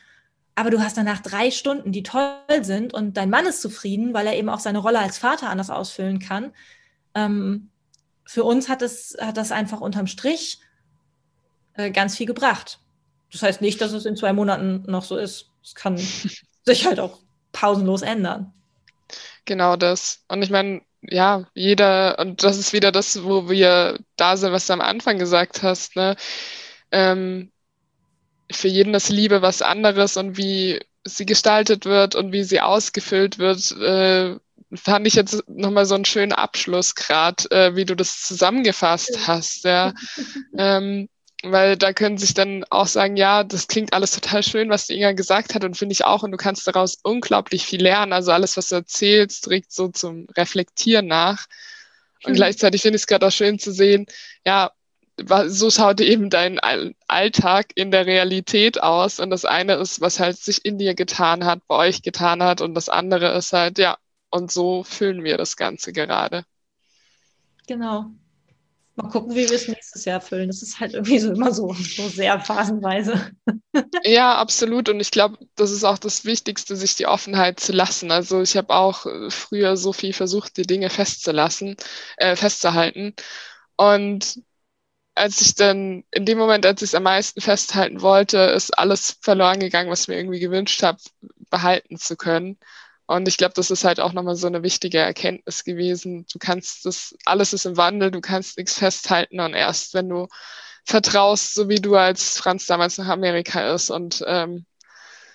[0.56, 4.26] aber du hast danach drei Stunden, die toll sind und dein Mann ist zufrieden, weil
[4.26, 6.54] er eben auch seine Rolle als Vater anders ausfüllen kann.
[7.14, 7.70] Ähm,
[8.26, 10.60] für uns hat es hat das einfach unterm Strich
[11.74, 12.80] äh, ganz viel gebracht.
[13.32, 15.50] Das heißt nicht, dass es in zwei Monaten noch so ist.
[15.62, 15.98] Es kann
[16.66, 17.20] sich halt auch
[17.52, 18.54] pausenlos ändern.
[19.44, 20.24] Genau das.
[20.28, 24.68] Und ich meine, ja, jeder, und das ist wieder das, wo wir da sind, was
[24.68, 26.16] du am Anfang gesagt hast, ne?
[26.92, 27.52] Ähm,
[28.52, 33.38] für jeden ist Liebe was anderes und wie sie gestaltet wird und wie sie ausgefüllt
[33.38, 34.38] wird, äh,
[34.74, 39.64] fand ich jetzt nochmal so einen schönen Abschluss gerade, äh, wie du das zusammengefasst hast,
[39.66, 39.94] ja.
[40.58, 41.10] ähm,
[41.44, 44.96] weil da können sich dann auch sagen, ja, das klingt alles total schön, was die
[44.96, 48.14] Inga gesagt hat und finde ich auch und du kannst daraus unglaublich viel lernen.
[48.14, 51.46] Also alles, was du erzählst, trägt so zum Reflektieren nach.
[52.24, 52.36] Und mhm.
[52.38, 54.08] gleichzeitig finde ich es gerade auch schön zu sehen,
[54.44, 54.72] ja,
[55.48, 56.60] so schaut eben dein
[57.08, 59.20] Alltag in der Realität aus.
[59.20, 62.62] Und das eine ist, was halt sich in dir getan hat, bei euch getan hat.
[62.62, 63.98] Und das andere ist halt, ja,
[64.30, 66.44] und so füllen wir das Ganze gerade.
[67.68, 68.12] Genau.
[68.98, 70.48] Mal gucken, wie wir es nächstes Jahr füllen.
[70.48, 73.32] Das ist halt irgendwie so immer so, so sehr phasenweise.
[74.06, 74.88] Ja, absolut.
[74.88, 78.10] Und ich glaube, das ist auch das Wichtigste, sich die Offenheit zu lassen.
[78.10, 81.76] Also ich habe auch äh, früher so viel versucht, die Dinge festzulassen,
[82.16, 83.14] äh, festzuhalten.
[83.76, 84.40] Und
[85.16, 89.18] als ich dann, in dem Moment, als ich es am meisten festhalten wollte, ist alles
[89.22, 91.00] verloren gegangen, was ich mir irgendwie gewünscht habe,
[91.50, 92.60] behalten zu können.
[93.08, 96.26] Und ich glaube, das ist halt auch nochmal so eine wichtige Erkenntnis gewesen.
[96.32, 100.28] Du kannst das, alles ist im Wandel, du kannst nichts festhalten und erst wenn du
[100.86, 104.66] vertraust, so wie du als Franz damals nach Amerika ist und ähm,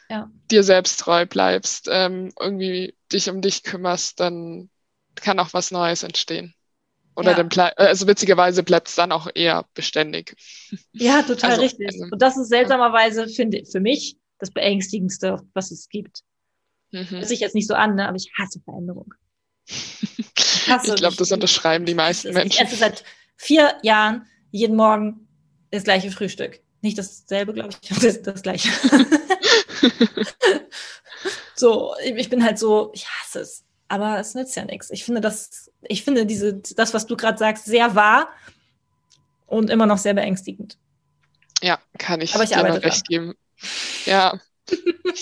[0.09, 0.31] ja.
[0.51, 4.68] dir selbst treu bleibst, ähm, irgendwie dich um dich kümmerst, dann
[5.14, 6.55] kann auch was Neues entstehen.
[7.16, 7.42] Oder ja.
[7.42, 10.36] dann also witzigerweise bleibt es dann auch eher beständig.
[10.92, 11.88] Ja, total also, richtig.
[11.88, 16.22] Also, und das ist seltsamerweise, finde ich, für mich das Beängstigendste, was es gibt.
[16.92, 17.11] Mhm.
[17.11, 18.06] Hört sich jetzt nicht so an, ne?
[18.06, 19.14] aber ich hasse Veränderung.
[19.66, 22.52] Ich, ich glaube, das unterschreiben die meisten Menschen.
[22.52, 23.04] Ich esse seit
[23.36, 25.28] vier Jahren jeden Morgen
[25.70, 26.61] das gleiche Frühstück.
[26.82, 28.68] Nicht dasselbe, glaube ich, das, das gleiche.
[31.54, 34.91] so, ich bin halt so, ich hasse es aber es nützt ja nichts.
[34.91, 38.28] Ich finde das, ich finde diese, das, was du gerade sagst, sehr wahr
[39.47, 40.78] und immer noch sehr beängstigend.
[41.61, 43.34] Ja, kann ich, aber ich dir noch recht geben.
[44.07, 44.38] Ja.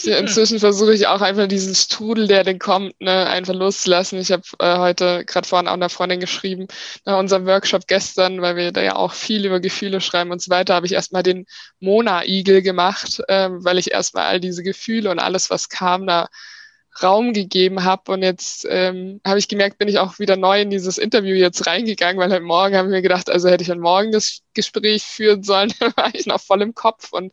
[0.05, 4.19] Inzwischen versuche ich auch einfach diesen Strudel, der denn kommt, ne, einfach loszulassen.
[4.21, 6.67] Ich habe äh, heute gerade vorhin auch einer Freundin geschrieben,
[7.07, 10.51] nach unserem Workshop gestern, weil wir da ja auch viel über Gefühle schreiben und so
[10.51, 11.47] weiter, habe ich erstmal den
[11.81, 16.29] Mona-Igel gemacht, äh, weil ich erstmal all diese Gefühle und alles, was kam, da
[17.03, 18.13] Raum gegeben habe.
[18.13, 21.67] Und jetzt ähm, habe ich gemerkt, bin ich auch wieder neu in dieses Interview jetzt
[21.67, 25.05] reingegangen, weil heute Morgen habe ich mir gedacht, also hätte ich heute Morgen das Gespräch
[25.05, 27.13] führen sollen, dann war ich noch voll im Kopf.
[27.13, 27.33] Und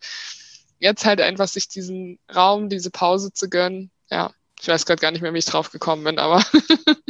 [0.80, 3.92] jetzt halt einfach sich diesen Raum, diese Pause zu gönnen.
[4.10, 4.32] Ja,
[4.62, 6.44] ich weiß gerade gar nicht mehr, wie ich drauf gekommen bin, aber.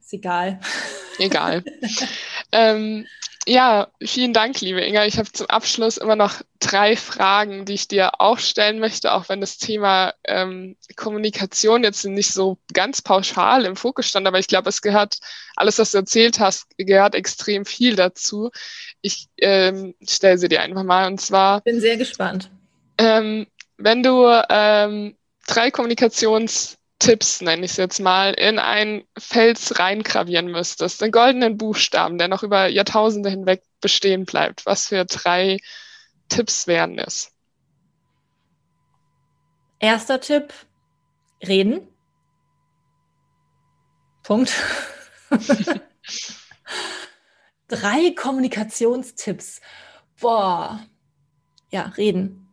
[0.00, 0.60] Ist egal.
[1.18, 1.64] Egal.
[2.52, 3.06] ähm,
[3.46, 5.04] ja, vielen Dank, liebe Inga.
[5.04, 9.28] Ich habe zum Abschluss immer noch drei Fragen, die ich dir auch stellen möchte, auch
[9.28, 14.46] wenn das Thema ähm, Kommunikation jetzt nicht so ganz pauschal im Fokus stand, aber ich
[14.46, 15.18] glaube, es gehört,
[15.56, 18.50] alles, was du erzählt hast, gehört extrem viel dazu.
[19.00, 21.60] Ich ähm, stelle sie dir einfach mal und zwar.
[21.62, 22.50] Bin sehr gespannt.
[22.98, 25.16] Ähm, wenn du ähm,
[25.46, 31.56] drei Kommunikations Tipps, nenne ich es jetzt mal, in einen Fels reingravieren müsstest, den goldenen
[31.56, 35.58] Buchstaben, der noch über Jahrtausende hinweg bestehen bleibt, was für drei
[36.28, 37.32] Tipps wären es?
[39.80, 40.54] Erster Tipp,
[41.44, 41.88] reden.
[44.22, 44.52] Punkt.
[47.66, 49.60] drei Kommunikationstipps.
[50.20, 50.86] Boah.
[51.72, 52.46] Ja, reden.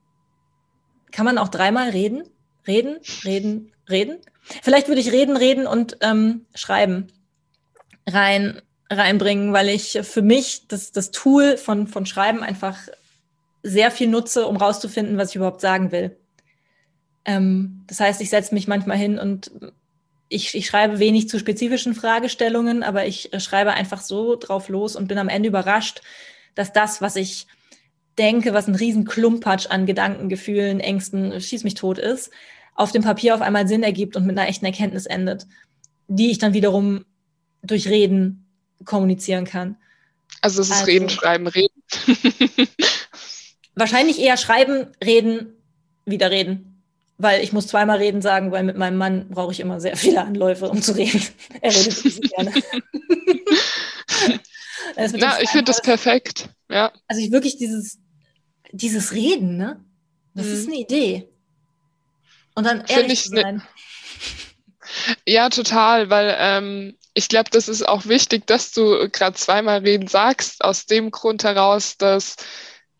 [1.11, 2.23] Kann man auch dreimal reden?
[2.65, 4.19] Reden, reden, reden?
[4.41, 7.07] Vielleicht würde ich reden, reden und ähm, schreiben
[8.07, 12.77] rein, reinbringen, weil ich für mich das, das Tool von, von Schreiben einfach
[13.61, 16.17] sehr viel nutze, um rauszufinden, was ich überhaupt sagen will.
[17.25, 19.51] Ähm, das heißt, ich setze mich manchmal hin und
[20.29, 24.95] ich, ich schreibe wenig zu spezifischen Fragestellungen, aber ich äh, schreibe einfach so drauf los
[24.95, 26.01] und bin am Ende überrascht,
[26.55, 27.47] dass das, was ich
[28.17, 32.31] denke, was ein riesen Klumpatsch an Gedanken, Gefühlen, Ängsten, schieß mich tot ist,
[32.79, 35.45] auf dem Papier auf einmal Sinn ergibt und mit einer echten Erkenntnis endet,
[36.07, 37.03] die ich dann wiederum
[37.61, 38.47] durch Reden
[38.85, 39.75] kommunizieren kann.
[40.41, 41.83] Also es ist also, Reden, Schreiben, Reden.
[43.75, 45.57] wahrscheinlich eher Schreiben, Reden,
[46.05, 46.81] wieder reden.
[47.17, 50.23] Weil ich muss zweimal reden sagen, weil mit meinem Mann brauche ich immer sehr viele
[50.23, 51.21] Anläufe, um zu reden.
[51.61, 52.53] er redet nicht so gerne.
[55.19, 56.47] Na, ich finde das perfekt.
[56.69, 56.93] Ja.
[57.09, 57.99] Also ich wirklich dieses,
[58.71, 59.83] dieses Reden, ne?
[60.33, 60.53] Das mhm.
[60.53, 61.28] ist eine Idee.
[62.59, 63.55] Und dann ehrlich zu ne sein.
[63.55, 63.63] Ne
[65.25, 70.07] ja, total, weil ähm, ich glaube, das ist auch wichtig, dass du gerade zweimal reden
[70.07, 72.35] sagst, aus dem Grund heraus, dass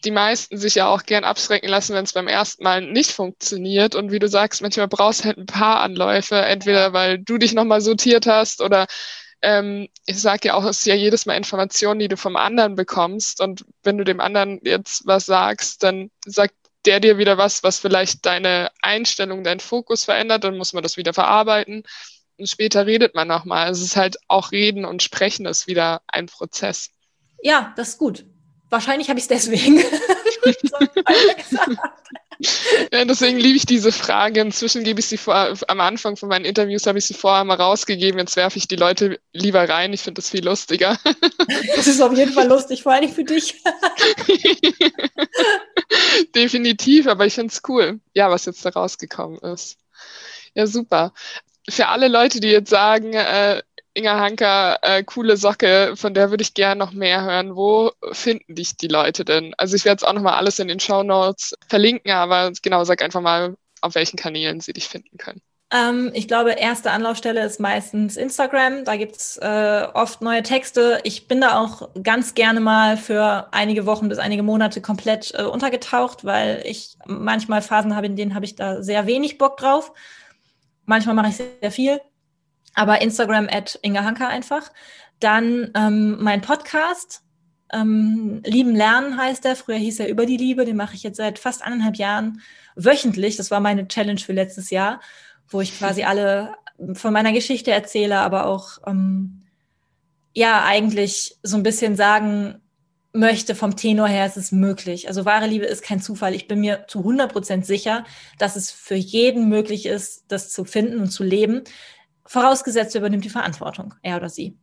[0.05, 3.95] die meisten sich ja auch gern abschrecken lassen, wenn es beim ersten Mal nicht funktioniert.
[3.95, 7.53] Und wie du sagst, manchmal brauchst du halt ein paar Anläufe, entweder weil du dich
[7.53, 8.88] nochmal sortiert hast oder
[9.41, 12.76] ähm, ich sage ja auch, es ist ja jedes Mal Informationen, die du vom anderen
[12.76, 13.41] bekommst.
[13.41, 16.55] Und wenn du dem anderen jetzt was sagst, dann sagt
[16.86, 20.97] der dir wieder was, was vielleicht deine Einstellung, deinen Fokus verändert, dann muss man das
[20.97, 21.84] wieder verarbeiten.
[22.38, 23.69] Und später redet man nochmal.
[23.69, 26.89] Es ist halt auch Reden und Sprechen ist wieder ein Prozess.
[27.41, 28.25] Ja, das ist gut.
[28.69, 29.77] Wahrscheinlich habe ich es deswegen.
[32.91, 34.39] ja, deswegen liebe ich diese Frage.
[34.39, 37.55] Inzwischen gebe ich sie vor, am Anfang von meinen Interviews habe ich sie vorher mal
[37.55, 38.19] rausgegeben.
[38.19, 39.91] Jetzt werfe ich die Leute lieber rein.
[39.91, 40.97] Ich finde das viel lustiger.
[41.75, 43.63] Das ist auf jeden Fall lustig, vor allem für dich.
[46.35, 49.77] Definitiv, aber ich finde es cool, ja, was jetzt da rausgekommen ist.
[50.53, 51.13] Ja, super.
[51.69, 53.61] Für alle Leute, die jetzt sagen, äh,
[53.93, 57.55] Inga Hanker, äh, coole Socke, von der würde ich gerne noch mehr hören.
[57.55, 59.53] Wo finden dich die Leute denn?
[59.57, 63.01] Also ich werde es auch nochmal alles in den Show Notes verlinken, aber genau, sag
[63.01, 65.41] einfach mal, auf welchen Kanälen sie dich finden können.
[65.71, 68.85] Ähm, ich glaube, erste Anlaufstelle ist meistens Instagram.
[68.85, 70.99] Da gibt's äh, oft neue Texte.
[71.03, 75.43] Ich bin da auch ganz gerne mal für einige Wochen bis einige Monate komplett äh,
[75.43, 79.93] untergetaucht, weil ich manchmal Phasen habe, in denen habe ich da sehr wenig Bock drauf.
[80.85, 82.01] Manchmal mache ich sehr viel.
[82.76, 84.72] Aber Instagram at Inga Hanka einfach.
[85.20, 87.24] Dann ähm, mein Podcast.
[87.72, 89.55] Ähm, Lieben Lernen heißt er.
[89.55, 90.65] Früher hieß er Über die Liebe.
[90.65, 92.41] Den mache ich jetzt seit fast anderthalb Jahren
[92.76, 93.36] wöchentlich.
[93.36, 94.99] Das war meine Challenge für letztes Jahr
[95.49, 96.55] wo ich quasi alle
[96.93, 99.41] von meiner Geschichte erzähle, aber auch ähm,
[100.34, 102.61] ja eigentlich so ein bisschen sagen
[103.11, 105.07] möchte vom Tenor her, es ist möglich.
[105.07, 106.36] Also wahre Liebe ist kein Zufall.
[106.36, 108.05] Ich bin mir zu 100 Prozent sicher,
[108.38, 111.63] dass es für jeden möglich ist, das zu finden und zu leben.
[112.30, 114.55] Vorausgesetzt, er übernimmt die Verantwortung, er oder sie.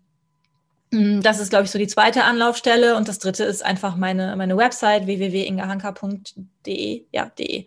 [0.92, 2.96] Mm, das ist, glaube ich, so die zweite Anlaufstelle.
[2.96, 7.06] Und das dritte ist einfach meine, meine Website www.ingahanka.de.
[7.10, 7.66] Ja, de.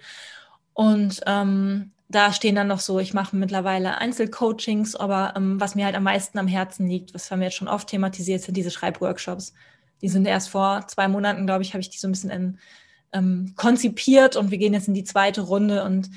[0.71, 5.83] Und ähm, da stehen dann noch so, ich mache mittlerweile Einzelcoachings, aber ähm, was mir
[5.83, 8.71] halt am meisten am Herzen liegt, was haben wir jetzt schon oft thematisiert, sind diese
[8.71, 9.53] Schreibworkshops.
[10.01, 12.57] Die sind erst vor zwei Monaten, glaube ich, habe ich die so ein bisschen in,
[13.11, 16.09] ähm, konzipiert und wir gehen jetzt in die zweite Runde und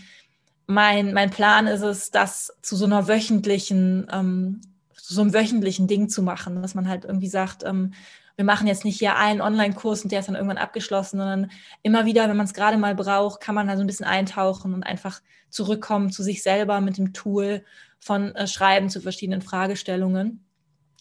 [0.73, 4.61] mein, mein Plan ist es, das zu so einer wöchentlichen, ähm,
[4.95, 7.93] zu so einem wöchentlichen Ding zu machen, dass man halt irgendwie sagt, ähm,
[8.37, 11.51] wir machen jetzt nicht hier einen Online-Kurs und der ist dann irgendwann abgeschlossen, sondern
[11.83, 14.73] immer wieder, wenn man es gerade mal braucht, kann man da so ein bisschen eintauchen
[14.73, 15.20] und einfach
[15.51, 17.64] zurückkommen zu sich selber mit dem Tool
[17.99, 20.45] von äh, Schreiben zu verschiedenen Fragestellungen.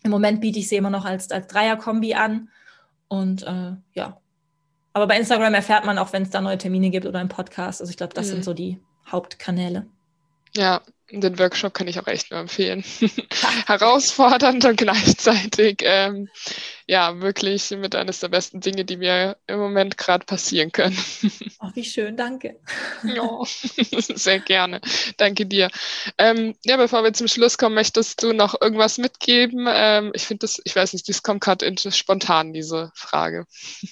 [0.03, 2.49] Im Moment biete ich sie immer noch als, als Dreier-Kombi an.
[3.07, 4.19] Und äh, ja.
[4.93, 7.79] Aber bei Instagram erfährt man auch, wenn es da neue Termine gibt oder einen Podcast.
[7.79, 8.31] Also ich glaube, das mhm.
[8.31, 8.79] sind so die
[9.11, 9.87] Hauptkanäle.
[10.55, 10.81] Ja,
[11.11, 12.83] den Workshop kann ich auch echt nur empfehlen.
[13.67, 16.29] Herausfordernd und gleichzeitig, ähm,
[16.87, 20.97] ja, wirklich mit eines der besten Dinge, die mir im Moment gerade passieren können.
[21.59, 22.59] Ach, wie schön, danke.
[23.03, 23.39] Ja,
[24.15, 24.81] sehr gerne.
[25.17, 25.69] Danke dir.
[26.17, 29.67] Ähm, ja, bevor wir zum Schluss kommen, möchtest du noch irgendwas mitgeben?
[29.69, 33.45] Ähm, ich finde das, ich weiß nicht, das kommt gerade spontan, diese Frage.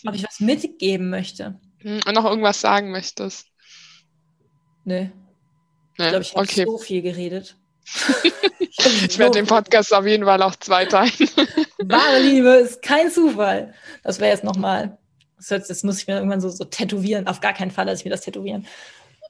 [0.06, 1.60] Ob ich was mitgeben möchte?
[1.80, 3.48] Hm, und noch irgendwas sagen möchtest?
[4.90, 5.02] Nö.
[5.02, 5.12] Ne?
[5.94, 6.66] Ich glaube, ich habe okay.
[6.66, 7.56] so viel geredet.
[8.60, 11.12] ich, ich werde den Podcast auf jeden Fall auch zwei teilen.
[11.84, 13.74] Wahre Liebe ist kein Zufall.
[14.04, 14.98] Das wäre jetzt nochmal,
[15.38, 17.28] das, das muss ich mir irgendwann so, so tätowieren.
[17.28, 18.66] Auf gar keinen Fall lasse ich mir das tätowieren.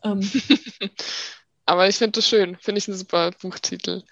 [0.03, 0.22] Ähm.
[1.66, 2.55] Aber ich finde das schön.
[2.62, 4.03] Finde ich einen super Buchtitel.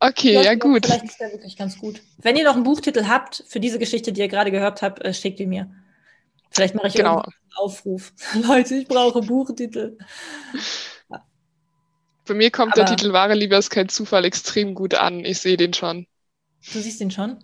[0.00, 0.86] Okay, ja, ja gut.
[0.86, 2.00] Vielleicht ist der wirklich ganz gut.
[2.16, 5.12] Wenn ihr noch einen Buchtitel habt für diese Geschichte, die ihr gerade gehört habt, äh,
[5.12, 5.70] schickt ihn mir.
[6.50, 7.20] Vielleicht mache ich genau.
[7.20, 8.12] einen Aufruf.
[8.34, 9.98] Leute, ich brauche Buchtitel.
[12.26, 15.24] Bei mir kommt Aber der Titel Wahre Liebe ist kein Zufall extrem gut an.
[15.24, 16.06] Ich sehe den schon.
[16.72, 17.38] Du siehst den schon?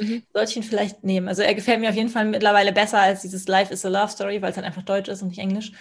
[0.00, 0.22] Mhm.
[0.32, 1.28] Sollte ich ihn vielleicht nehmen?
[1.28, 4.10] Also er gefällt mir auf jeden Fall mittlerweile besser als dieses Life is a Love
[4.10, 5.72] Story, weil es halt einfach Deutsch ist und nicht Englisch.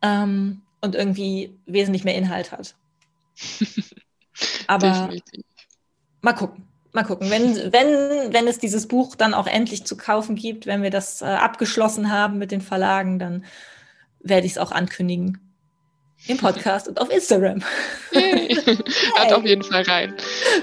[0.00, 2.74] Ähm, und irgendwie wesentlich mehr Inhalt hat.
[4.66, 5.44] Aber Definitiv.
[6.22, 6.67] mal gucken.
[6.92, 7.30] Mal gucken.
[7.30, 11.20] Wenn, wenn, wenn es dieses Buch dann auch endlich zu kaufen gibt, wenn wir das
[11.20, 13.44] äh, abgeschlossen haben mit den Verlagen, dann
[14.20, 15.38] werde ich es auch ankündigen
[16.26, 17.62] im Podcast und auf Instagram.
[18.10, 18.56] Hey.
[19.16, 20.14] Hat auf jeden Fall rein.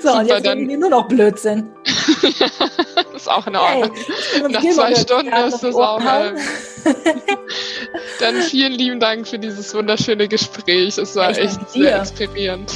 [0.02, 1.70] So, Super, und jetzt dann wir nur noch Blödsinn.
[1.84, 3.92] das ist auch in Ordnung.
[4.34, 6.02] Hey, Nach zwei Stunden ist das auch.
[6.02, 6.34] Äh,
[8.20, 10.98] dann vielen lieben Dank für dieses wunderschöne Gespräch.
[10.98, 12.74] Es war echt sehr inspirierend.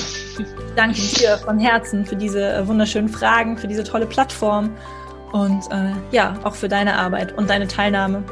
[0.76, 4.76] Danke dir von Herzen für diese äh, wunderschönen Fragen, für diese tolle Plattform
[5.32, 8.24] und äh, ja, auch für deine Arbeit und deine Teilnahme.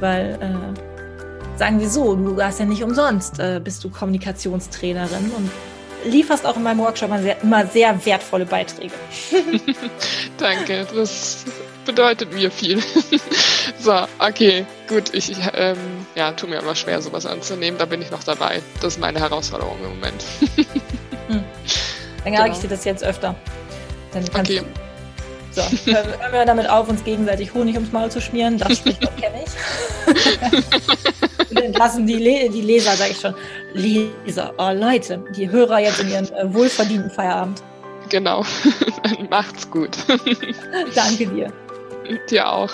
[0.00, 5.50] Weil äh, sagen wir so, du hast ja nicht umsonst, äh, bist du Kommunikationstrainerin und
[6.04, 8.92] lieferst auch in meinem Workshop immer sehr, immer sehr wertvolle Beiträge.
[10.38, 11.44] Danke, das
[11.84, 12.82] bedeutet mir viel.
[13.78, 15.12] so, okay, gut.
[15.12, 15.78] Ich ähm,
[16.14, 17.78] ja, tue mir immer schwer, sowas anzunehmen.
[17.78, 18.62] Da bin ich noch dabei.
[18.80, 20.24] Das ist meine Herausforderung im Moment.
[22.24, 22.46] Dann genau.
[22.46, 23.34] ich dir das jetzt öfter.
[24.12, 24.62] Dann kannst okay.
[25.54, 25.62] So,
[25.92, 28.58] hören wir damit auf, uns gegenseitig Honig ums Maul zu schmieren.
[28.58, 29.50] Das Sprichwort kenne ich.
[31.50, 33.34] Und dann lassen die, Le die Leser, sage ich schon,
[33.72, 37.62] Leser, oh Leute, die Hörer jetzt in ihren äh, wohlverdienten Feierabend.
[38.08, 38.44] Genau.
[39.30, 39.96] Macht's gut.
[40.94, 41.52] Danke dir.
[42.28, 42.70] Dir auch.